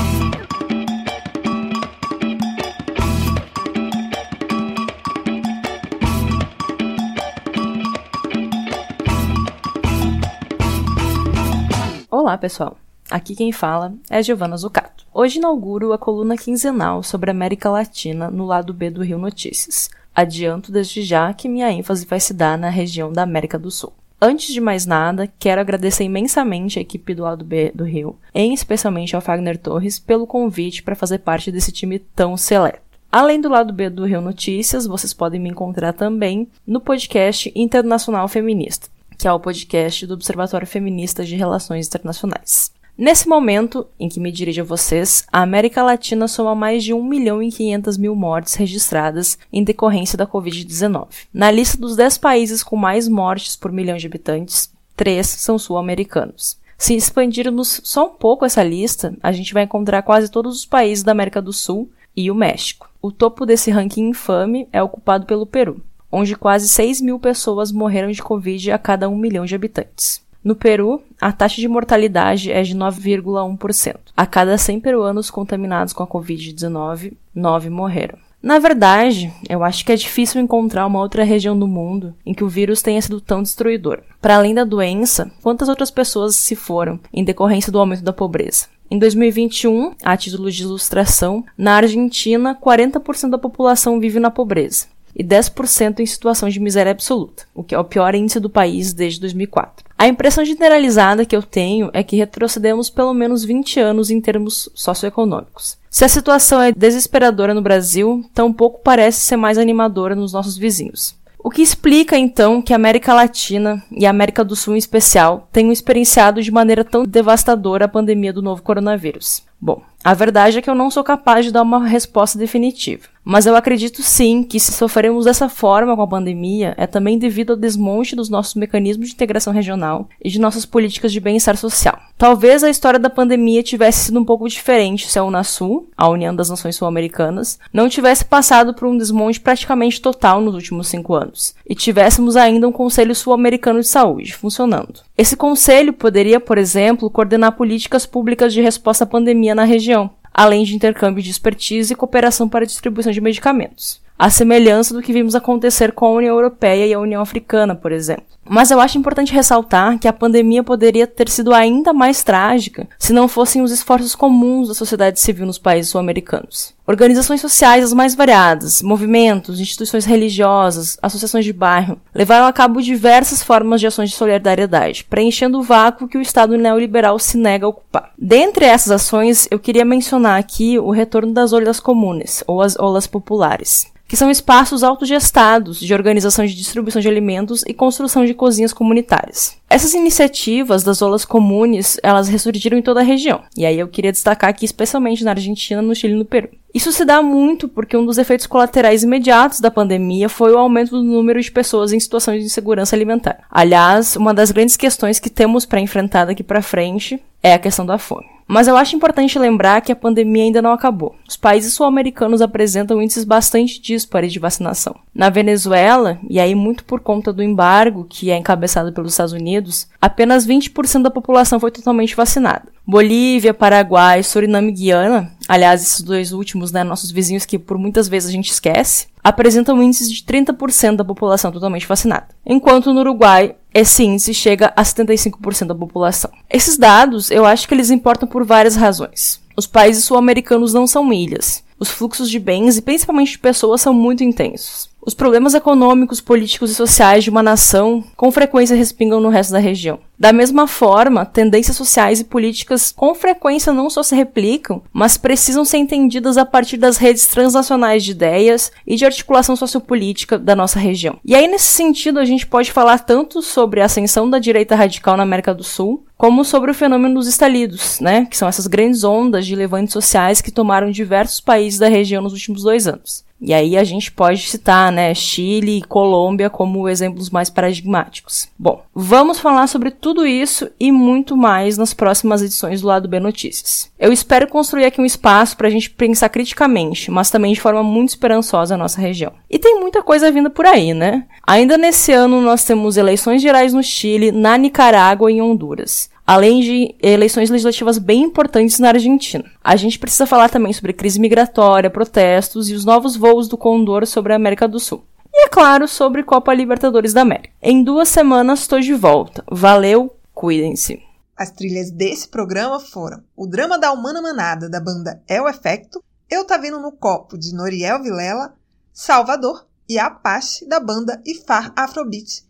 Olá, 12.32 12.38
pessoal. 12.38 12.78
Aqui 13.10 13.36
quem 13.36 13.52
fala 13.52 13.94
é 14.10 14.24
Giovana 14.24 14.56
Zucato. 14.56 15.06
Hoje 15.14 15.38
inauguro 15.38 15.92
a 15.92 15.98
coluna 15.98 16.38
quinzenal 16.38 17.04
sobre 17.04 17.30
a 17.30 17.34
América 17.34 17.70
Latina 17.70 18.32
no 18.32 18.46
lado 18.46 18.74
B 18.74 18.90
do 18.90 19.04
Rio 19.04 19.18
Notícias. 19.18 19.90
Adianto 20.16 20.72
desde 20.72 21.02
já 21.02 21.34
que 21.34 21.50
minha 21.50 21.70
ênfase 21.70 22.06
vai 22.06 22.22
se 22.22 22.34
dar 22.34 22.58
na 22.58 22.70
região 22.70 23.12
da 23.12 23.24
América 23.24 23.60
do 23.60 23.70
Sul. 23.70 23.92
Antes 24.22 24.54
de 24.54 24.62
mais 24.62 24.86
nada, 24.86 25.30
quero 25.38 25.60
agradecer 25.60 26.06
imensamente 26.06 26.80
a 26.80 26.82
equipe 26.82 27.14
do 27.14 27.24
lado 27.24 27.44
B 27.44 27.70
do 27.76 27.84
Rio, 27.84 28.18
em 28.34 28.54
especialmente 28.54 29.14
ao 29.14 29.22
Fagner 29.22 29.58
Torres, 29.58 30.00
pelo 30.00 30.26
convite 30.26 30.84
para 30.84 30.96
fazer 30.96 31.18
parte 31.18 31.52
desse 31.52 31.74
time 31.74 32.00
tão 32.00 32.38
seleto. 32.38 32.80
Além 33.12 33.42
do 33.42 33.50
lado 33.50 33.74
B 33.74 33.90
do 33.90 34.06
Rio 34.06 34.22
Notícias, 34.22 34.88
vocês 34.88 35.14
podem 35.14 35.38
me 35.38 35.50
encontrar 35.50 35.92
também 35.92 36.48
no 36.66 36.80
podcast 36.80 37.52
Internacional 37.54 38.26
Feminista 38.30 38.88
que 39.22 39.28
é 39.28 39.32
o 39.32 39.40
podcast 39.40 40.08
do 40.08 40.16
Observatório 40.16 40.66
Feminista 40.66 41.24
de 41.24 41.36
Relações 41.36 41.86
Internacionais. 41.86 42.72
Nesse 42.98 43.30
momento 43.30 43.86
em 44.00 44.10
que 44.10 44.20
me 44.20 44.32
dirijo 44.32 44.62
a 44.62 44.66
vocês, 44.66 45.28
a 45.32 45.44
América 45.44 45.84
Latina 45.84 46.28
soma 46.28 46.56
mais 46.56 46.84
de 46.84 46.92
1 46.92 47.04
milhão 47.04 47.42
e 47.42 47.52
500 47.52 47.98
mil 47.98 48.16
mortes 48.16 48.56
registradas 48.56 49.38
em 49.54 49.64
decorrência 49.64 50.18
da 50.18 50.26
Covid-19. 50.26 51.08
Na 51.32 51.52
lista 51.52 51.78
dos 51.78 51.96
10 51.96 52.18
países 52.18 52.64
com 52.64 52.76
mais 52.76 53.08
mortes 53.08 53.56
por 53.56 53.72
milhão 53.72 53.96
de 53.96 54.08
habitantes, 54.08 54.74
3 54.96 55.28
são 55.28 55.60
sul-americanos. 55.60 56.58
Se 56.76 56.96
expandirmos 56.96 57.80
só 57.84 58.08
um 58.08 58.16
pouco 58.16 58.44
essa 58.44 58.64
lista, 58.64 59.16
a 59.22 59.32
gente 59.32 59.54
vai 59.54 59.66
encontrar 59.66 60.02
quase 60.02 60.32
todos 60.32 60.58
os 60.58 60.66
países 60.66 61.04
da 61.04 61.12
América 61.12 61.40
do 61.40 61.54
Sul 61.54 61.92
e 62.18 62.32
o 62.32 62.36
México. 62.36 62.90
O 63.00 63.12
topo 63.12 63.46
desse 63.46 63.70
ranking 63.70 64.10
infame 64.10 64.68
é 64.74 64.82
ocupado 64.82 65.28
pelo 65.28 65.46
Peru 65.46 65.80
onde 66.12 66.36
quase 66.36 66.68
6 66.68 67.02
mil 67.02 67.20
pessoas 67.20 67.72
morreram 67.72 68.12
de 68.12 68.22
Covid 68.22 68.72
a 68.72 68.78
cada 68.78 69.08
1 69.08 69.18
milhão 69.18 69.46
de 69.46 69.56
habitantes. 69.56 70.22
No 70.44 70.56
Peru, 70.56 71.04
a 71.20 71.32
taxa 71.32 71.62
de 71.62 71.68
mortalidade 71.68 72.52
é 72.52 72.64
de 72.64 72.76
9,1%. 72.76 73.96
A 74.18 74.26
cada 74.26 74.58
100 74.58 74.80
peruanos 74.80 75.30
contaminados 75.30 75.94
com 75.94 76.02
a 76.02 76.08
Covid-19, 76.08 77.14
9 77.34 77.70
morreram. 77.70 78.18
Na 78.42 78.58
verdade, 78.58 79.32
eu 79.48 79.64
acho 79.64 79.86
que 79.86 79.92
é 79.92 79.96
difícil 79.96 80.42
encontrar 80.42 80.88
uma 80.88 81.00
outra 81.00 81.24
região 81.24 81.58
do 81.58 81.68
mundo 81.68 82.16
em 82.26 82.34
que 82.34 82.44
o 82.44 82.50
vírus 82.50 82.82
tenha 82.82 83.00
sido 83.00 83.22
tão 83.22 83.44
destruidor. 83.44 84.00
Para 84.20 84.36
além 84.36 84.56
da 84.56 84.64
doença, 84.64 85.32
quantas 85.44 85.70
outras 85.70 85.92
pessoas 85.92 86.36
se 86.36 86.56
foram 86.56 87.00
em 87.14 87.24
decorrência 87.24 87.72
do 87.72 87.78
aumento 87.78 88.02
da 88.02 88.12
pobreza? 88.12 88.66
Em 88.90 88.98
2021, 88.98 89.94
a 90.04 90.18
título 90.18 90.50
de 90.50 90.64
ilustração, 90.64 91.46
na 91.56 91.76
Argentina, 91.76 92.58
40% 92.60 93.30
da 93.30 93.38
população 93.38 94.00
vive 94.00 94.20
na 94.20 94.32
pobreza 94.32 94.88
e 95.16 95.24
10% 95.24 96.00
em 96.00 96.06
situação 96.06 96.50
de 96.50 96.60
miséria 96.60 96.92
absoluta, 96.92 97.44
o 97.54 97.64
que 97.64 97.76
é 97.76 97.80
o 97.80 97.84
pior 97.84 98.16
índice 98.16 98.40
do 98.40 98.50
país 98.50 98.94
desde 98.94 99.20
2004. 99.20 99.86
A 99.98 100.08
impressão 100.08 100.44
generalizada 100.44 101.26
que 101.26 101.36
eu 101.36 101.44
tenho 101.44 101.90
é 101.94 102.02
que 102.02 102.16
retrocedemos 102.16 102.90
pelo 102.90 103.14
menos 103.14 103.44
20 103.44 103.80
anos 103.80 104.10
em 104.10 104.20
termos 104.20 104.70
socioeconômicos. 104.74 105.78
Se 105.90 106.04
a 106.04 106.10
situação 106.10 106.62
é 106.62 106.72
desesperadora 106.72 107.54
no 107.54 107.62
Brasil, 107.62 108.24
tampouco 108.34 108.82
parece 108.84 109.20
ser 109.22 109.38
mais 109.38 109.58
animadora 109.58 110.16
nos 110.16 110.34
nossos 110.34 110.58
vizinhos. 110.58 111.16
O 111.44 111.50
que 111.50 111.62
explica 111.62 112.18
então 112.18 112.62
que 112.62 112.72
a 112.72 112.76
América 112.76 113.14
Latina 113.14 113.84
e 113.92 114.06
a 114.06 114.12
América 114.12 114.44
do 114.44 114.56
Sul 114.56 114.76
em 114.76 114.78
especial 114.78 115.48
tenham 115.52 115.72
experienciado 115.72 116.42
de 116.42 116.52
maneira 116.52 116.84
tão 116.84 117.04
devastadora 117.04 117.86
a 117.86 117.90
pandemia 117.90 118.32
do 118.32 118.44
novo 118.44 118.62
coronavírus? 118.62 119.44
Bom, 119.60 119.82
a 120.04 120.14
verdade 120.14 120.58
é 120.58 120.62
que 120.62 120.70
eu 120.70 120.76
não 120.76 120.90
sou 120.90 121.04
capaz 121.04 121.46
de 121.46 121.52
dar 121.52 121.62
uma 121.62 121.86
resposta 121.86 122.38
definitiva. 122.38 123.12
Mas 123.24 123.46
eu 123.46 123.56
acredito 123.56 124.02
sim 124.02 124.42
que 124.42 124.60
se 124.60 124.72
sofremos 124.72 125.26
dessa 125.26 125.48
forma 125.48 125.96
com 125.96 126.02
a 126.02 126.08
pandemia, 126.08 126.74
é 126.76 126.88
também 126.88 127.20
devido 127.20 127.52
ao 127.52 127.56
desmonte 127.56 128.16
dos 128.16 128.30
nossos 128.30 128.56
mecanismos 128.56 129.10
de 129.10 129.14
integração 129.14 129.54
regional 129.54 130.10
e 130.24 130.30
de 130.30 130.40
nossas 130.40 130.66
políticas 130.66 131.12
de 131.12 131.20
bem-estar 131.20 131.56
social. 131.56 132.00
Talvez 132.18 132.64
a 132.64 132.70
história 132.70 133.00
da 133.00 133.12
pandemia 133.12 133.62
tivesse 133.62 134.06
sido 134.06 134.20
um 134.20 134.26
pouco 134.26 134.50
diferente 134.50 135.08
se 135.08 135.20
a 135.20 135.24
Unasul, 135.24 135.88
a 135.96 136.10
União 136.10 136.36
das 136.36 136.50
Nações 136.50 136.76
Sul-Americanas, 136.76 137.60
não 137.72 137.88
tivesse 137.88 138.26
passado 138.26 138.74
por 138.74 138.88
um 138.88 138.98
desmonte 138.98 139.40
praticamente 139.40 140.02
total 140.02 140.42
nos 140.42 140.56
últimos 140.56 140.88
cinco 140.88 141.14
anos, 141.14 141.54
e 141.68 141.76
tivéssemos 141.76 142.36
ainda 142.36 142.68
um 142.68 142.72
Conselho 142.72 143.14
Sul-Americano 143.14 143.82
de 143.82 143.88
Saúde 143.88 144.36
funcionando. 144.36 145.02
Esse 145.16 145.38
conselho 145.38 145.94
poderia, 145.94 146.40
por 146.40 146.58
exemplo, 146.58 147.10
coordenar 147.10 147.52
políticas 147.52 148.08
públicas 148.08 148.52
de 148.52 148.62
resposta 148.62 149.04
à 149.04 149.08
pandemia 149.08 149.54
na 149.54 149.64
região, 149.64 149.91
além 150.34 150.64
de 150.64 150.76
intercâmbio 150.76 151.24
de 151.24 151.30
expertise 151.30 151.94
e 151.94 151.96
cooperação 151.96 152.48
para 152.48 152.64
a 152.64 152.68
distribuição 152.68 153.12
de 153.12 153.22
medicamentos. 153.22 154.02
A 154.18 154.30
semelhança 154.30 154.94
do 154.94 155.02
que 155.02 155.12
vimos 155.12 155.34
acontecer 155.34 155.94
com 155.94 156.06
a 156.06 156.12
União 156.12 156.36
Europeia 156.36 156.86
e 156.86 156.94
a 156.94 157.00
União 157.00 157.22
Africana, 157.22 157.76
por 157.76 157.92
exemplo. 157.92 158.26
Mas 158.48 158.70
eu 158.70 158.80
acho 158.80 158.98
importante 158.98 159.34
ressaltar 159.34 159.98
que 159.98 160.08
a 160.08 160.14
pandemia 160.14 160.64
poderia 160.64 161.08
ter 161.08 161.28
sido 161.28 161.54
ainda 161.54 161.92
mais 161.92 162.24
trágica 162.24 162.88
se 163.00 163.14
não 163.14 163.28
fossem 163.28 163.62
os 163.62 163.72
esforços 163.72 164.14
comuns 164.14 164.68
da 164.68 164.74
sociedade 164.74 165.20
civil 165.20 165.46
nos 165.46 165.58
países 165.58 165.92
sul-americanos. 165.92 166.74
Organizações 166.92 167.40
sociais 167.40 167.86
as 167.86 167.94
mais 167.94 168.14
variadas, 168.14 168.82
movimentos, 168.82 169.62
instituições 169.62 170.04
religiosas, 170.04 170.98
associações 171.02 171.46
de 171.46 171.54
bairro, 171.54 171.98
levaram 172.14 172.46
a 172.46 172.52
cabo 172.52 172.82
diversas 172.82 173.42
formas 173.42 173.80
de 173.80 173.88
ações 173.88 174.10
de 174.10 174.18
solidariedade, 174.18 175.06
preenchendo 175.06 175.58
o 175.58 175.64
vácuo 175.64 176.06
que 176.06 176.18
o 176.18 176.22
Estado 176.22 176.58
neoliberal 176.58 177.18
se 177.18 177.38
nega 177.38 177.66
a 177.66 177.70
ocupar. 177.70 178.12
Dentre 178.18 178.66
essas 178.66 178.92
ações, 178.92 179.48
eu 179.50 179.58
queria 179.58 179.86
mencionar 179.86 180.38
aqui 180.38 180.78
o 180.78 180.92
retorno 180.92 181.32
das 181.32 181.54
olhas 181.54 181.80
comunes, 181.80 182.44
ou 182.46 182.62
as 182.62 182.78
olas 182.78 183.08
populares 183.08 183.90
que 184.12 184.18
são 184.18 184.30
espaços 184.30 184.84
autogestados 184.84 185.80
de 185.80 185.94
organização 185.94 186.46
de 186.46 186.54
distribuição 186.54 187.02
de 187.02 187.08
alimentos 187.08 187.64
e 187.66 187.74
construção 187.74 188.26
de 188.26 188.34
cozinhas 188.34 188.74
comunitárias. 188.74 189.56
Essas 189.70 189.94
iniciativas 189.94 190.84
das 190.84 191.02
olas 191.02 191.24
comunes, 191.24 191.98
elas 192.04 192.28
ressurgiram 192.28 192.78
em 192.78 192.82
toda 192.82 193.00
a 193.00 193.04
região. 193.04 193.42
E 193.56 193.66
aí 193.66 193.80
eu 193.80 193.88
queria 193.88 194.12
destacar 194.12 194.50
aqui 194.50 194.66
especialmente 194.66 195.24
na 195.24 195.32
Argentina, 195.32 195.82
no 195.82 195.96
Chile 195.96 196.16
e 196.16 196.18
no 196.18 196.26
Peru. 196.26 196.50
Isso 196.74 196.92
se 196.92 197.04
dá 197.04 197.22
muito 197.22 197.68
porque 197.68 197.98
um 197.98 198.06
dos 198.06 198.18
efeitos 198.18 198.48
colaterais 198.48 199.04
imediatos 199.04 199.60
da 199.60 199.70
pandemia 199.70 200.30
foi 200.30 200.54
o 200.54 200.58
aumento 200.58 200.92
do 200.92 201.04
número 201.04 201.42
de 201.42 201.52
pessoas 201.52 201.92
em 201.92 202.00
situação 202.00 202.34
de 202.38 202.44
insegurança 202.44 202.96
alimentar. 202.96 203.40
Aliás, 203.52 204.16
uma 204.16 204.34
das 204.34 204.52
grandes 204.52 204.78
questões 204.78 205.20
que 205.20 205.30
temos 205.30 205.66
para 205.66 205.82
enfrentar 205.82 206.26
daqui 206.26 206.44
para 206.44 206.62
frente 206.62 207.22
é 207.44 207.54
a 207.54 207.60
questão 207.60 207.86
da 207.86 207.98
fome. 207.98 208.32
Mas 208.48 208.68
eu 208.68 208.76
acho 208.76 208.98
importante 208.98 209.40
lembrar 209.40 209.80
que 209.80 209.94
a 209.94 209.96
pandemia 209.96 210.44
ainda 210.44 210.62
não 210.62 210.74
acabou. 210.74 211.16
Os 211.26 211.38
países 211.38 211.74
sul-americanos 211.74 212.42
apresentam 212.42 213.02
índices 213.02 213.24
bastante 213.24 213.82
díspares 213.82 214.34
de 214.34 214.40
vacinação. 214.40 214.94
Na 215.16 215.30
Venezuela, 215.30 216.20
e 216.30 216.38
aí 216.38 216.54
muito 216.54 216.84
por 216.84 217.00
conta 217.00 217.32
do 217.32 217.42
embargo 217.42 218.06
que 218.10 218.30
é 218.30 218.36
encabeçado 218.36 218.92
pelos 218.92 219.14
Estados 219.14 219.32
Unidos, 219.32 219.88
apenas 220.02 220.46
20% 220.46 221.02
da 221.02 221.10
população 221.10 221.62
foi 221.62 221.72
totalmente 221.72 222.14
vacinada. 222.14 222.64
Bolívia, 222.86 223.54
Paraguai, 223.54 224.22
Suriname 224.22 224.68
e 224.68 224.74
Guiana, 224.74 225.32
aliás, 225.52 225.82
esses 225.82 226.02
dois 226.02 226.32
últimos, 226.32 226.72
né, 226.72 226.82
nossos 226.82 227.12
vizinhos 227.12 227.44
que 227.44 227.60
por 227.60 227.78
muitas 227.78 228.08
vezes 228.08 228.30
a 228.30 228.32
gente 228.32 228.50
esquece, 228.50 229.08
apresentam 229.22 229.84
índices 229.84 230.10
de 230.10 230.24
30% 230.24 230.96
da 230.96 231.04
população 231.04 231.52
totalmente 231.52 231.86
vacinada. 231.86 232.30
Enquanto 232.46 232.94
no 232.94 233.02
Uruguai, 233.02 233.56
esse 233.74 234.02
índice 234.02 234.34
chega 234.34 234.72
a 234.78 234.82
75% 234.82 235.68
da 235.68 235.76
população. 235.76 236.32
Esses 236.50 236.78
dados, 236.78 237.30
eu 237.30 237.46
acho 237.46 237.68
que 237.68 237.74
eles 237.74 237.90
importam 237.90 238.30
por 238.30 238.46
várias 238.46 238.78
razões. 238.78 239.42
Os 239.58 239.68
países 239.68 240.06
sul-americanos 240.06 240.74
não 240.74 240.88
são 240.88 241.12
ilhas. 241.12 241.64
os 241.78 241.90
fluxos 241.90 242.30
de 242.30 242.40
bens 242.40 242.78
e 242.78 242.82
principalmente 242.82 243.32
de 243.32 243.40
pessoas 243.40 243.82
são 243.82 243.92
muito 243.92 244.24
intensos. 244.24 244.91
Os 245.04 245.16
problemas 245.16 245.56
econômicos, 245.56 246.22
políticos 246.22 246.70
e 246.70 246.76
sociais 246.76 247.24
de 247.24 247.32
uma 247.32 247.42
nação 247.42 248.04
com 248.16 248.32
frequência 248.32 248.76
respingam 248.76 249.20
no 249.20 249.30
resto 249.30 249.52
da 249.52 249.58
região. 249.58 250.00
Da 250.18 250.32
mesma 250.32 250.68
forma, 250.68 251.26
tendências 251.26 251.76
sociais 251.76 252.20
e 252.20 252.24
políticas 252.24 252.92
com 252.96 253.16
frequência 253.16 253.74
não 253.74 253.90
só 253.90 254.04
se 254.04 254.16
replicam, 254.16 254.84
mas 254.94 255.18
precisam 255.18 255.66
ser 255.66 255.78
entendidas 255.78 256.38
a 256.38 256.46
partir 256.46 256.78
das 256.78 256.98
redes 256.98 257.26
transnacionais 257.26 258.04
de 258.04 258.12
ideias 258.12 258.72
e 258.86 258.96
de 258.96 259.04
articulação 259.04 259.56
sociopolítica 259.56 260.38
da 260.38 260.56
nossa 260.56 260.78
região. 260.78 261.20
E 261.26 261.34
aí, 261.34 261.48
nesse 261.48 261.74
sentido, 261.74 262.20
a 262.20 262.26
gente 262.26 262.46
pode 262.46 262.72
falar 262.72 263.00
tanto 263.00 263.42
sobre 263.42 263.82
a 263.82 263.86
ascensão 263.86 264.30
da 264.30 264.38
direita 264.38 264.76
radical 264.76 265.18
na 265.18 265.24
América 265.24 265.56
do 265.56 265.64
Sul, 265.64 266.06
como 266.16 266.46
sobre 266.46 266.70
o 266.70 266.76
fenômeno 266.76 267.16
dos 267.16 267.28
estalidos, 267.28 268.00
né, 268.00 268.28
que 268.30 268.38
são 268.38 268.48
essas 268.48 268.68
grandes 268.68 269.04
ondas 269.04 269.48
de 269.48 269.56
levantes 269.56 269.94
sociais 269.94 270.40
que 270.40 270.52
tomaram 270.52 270.92
diversos 270.92 271.40
países 271.40 271.80
da 271.80 271.90
região 271.90 272.22
nos 272.22 272.34
últimos 272.34 272.62
dois 272.62 272.86
anos. 272.86 273.26
E 273.42 273.54
aí 273.54 273.76
a 273.76 273.84
gente 273.84 274.12
pode 274.12 274.48
citar, 274.48 274.92
né, 274.92 275.14
Chile 275.16 275.80
e 275.80 275.82
Colômbia 275.82 276.50
como 276.50 276.88
exemplos 276.88 277.32
mais 277.32 277.50
paradigmáticos. 277.50 278.48
Bom, 278.58 278.84
vamos 278.94 279.40
falar 279.40 279.66
sobre 279.66 279.90
tudo 279.90 280.28
isso 280.28 280.70
e 280.80 280.92
muito 280.92 281.36
mais 281.36 281.76
nas 281.76 281.92
próximas 281.94 282.44
edições 282.44 282.82
do 282.82 282.88
Lado 282.88 283.08
B 283.08 283.20
Notícias. 283.20 283.92
Eu 283.98 284.14
espero 284.14 284.48
construir 284.48 284.86
aqui 284.86 285.02
um 285.02 285.06
espaço 285.06 285.58
para 285.58 285.68
a 285.68 285.72
gente 285.72 285.90
pensar 285.90 286.30
criticamente, 286.30 287.10
mas 287.10 287.32
também 287.32 287.54
de 287.54 287.62
forma 287.62 287.82
muito 287.82 288.10
esperançosa 288.10 288.76
a 288.76 288.78
nossa 288.78 289.02
região. 289.02 289.34
E 289.50 289.58
tem 289.58 289.80
muita 289.80 290.04
coisa 290.04 290.32
vindo 290.32 290.52
por 290.52 290.68
aí, 290.68 290.94
né? 290.94 291.26
Ainda 291.46 291.78
nesse 291.78 292.12
ano 292.12 292.42
nós 292.42 292.64
temos 292.64 292.96
eleições 292.96 293.42
gerais 293.42 293.74
no 293.74 293.82
Chile, 293.82 294.32
na 294.32 294.56
Nicarágua 294.56 295.32
e 295.32 295.36
em 295.36 295.42
Honduras 295.42 296.12
além 296.32 296.62
de 296.62 296.96
eleições 297.02 297.50
legislativas 297.50 297.98
bem 297.98 298.22
importantes 298.22 298.80
na 298.80 298.88
Argentina. 298.88 299.44
A 299.62 299.76
gente 299.76 300.00
precisa 300.00 300.26
falar 300.26 300.48
também 300.48 300.72
sobre 300.72 300.94
crise 300.94 301.20
migratória, 301.20 301.90
protestos 301.90 302.70
e 302.70 302.74
os 302.74 302.86
novos 302.86 303.18
voos 303.18 303.50
do 303.50 303.58
Condor 303.58 304.08
sobre 304.08 304.32
a 304.32 304.38
América 304.38 304.66
do 304.66 304.80
Sul. 304.80 305.04
E, 305.30 305.48
é 305.48 305.50
claro, 305.50 305.90
sobre 305.90 306.24
Copa 306.24 306.54
Libertadores 306.54 307.12
da 307.12 307.24
América. 307.24 307.50
Em 307.62 307.84
duas 307.84 308.08
semanas 308.08 308.62
estou 308.62 308.80
de 308.80 308.94
volta. 308.94 309.44
Valeu, 309.52 310.16
cuidem-se. 310.34 311.04
As 311.36 311.52
trilhas 311.52 311.92
desse 311.92 312.30
programa 312.30 312.80
foram 312.80 313.22
o 313.36 313.46
drama 313.46 313.78
da 313.78 313.92
Humana 313.92 314.22
Manada, 314.22 314.70
da 314.70 314.80
banda 314.80 315.22
É 315.28 315.42
o 315.42 315.50
Efecto, 315.50 316.02
Eu 316.30 316.46
Tá 316.46 316.58
Vindo 316.58 316.80
no 316.80 316.94
Copo, 316.94 317.38
de 317.38 317.54
Noriel 317.54 318.02
Vilela, 318.02 318.54
Salvador 318.94 319.68
e 319.90 320.00
Apache, 320.00 320.66
da 320.66 320.80
banda 320.80 321.22
Ifar 321.26 321.74
Afrobeat. 321.76 322.50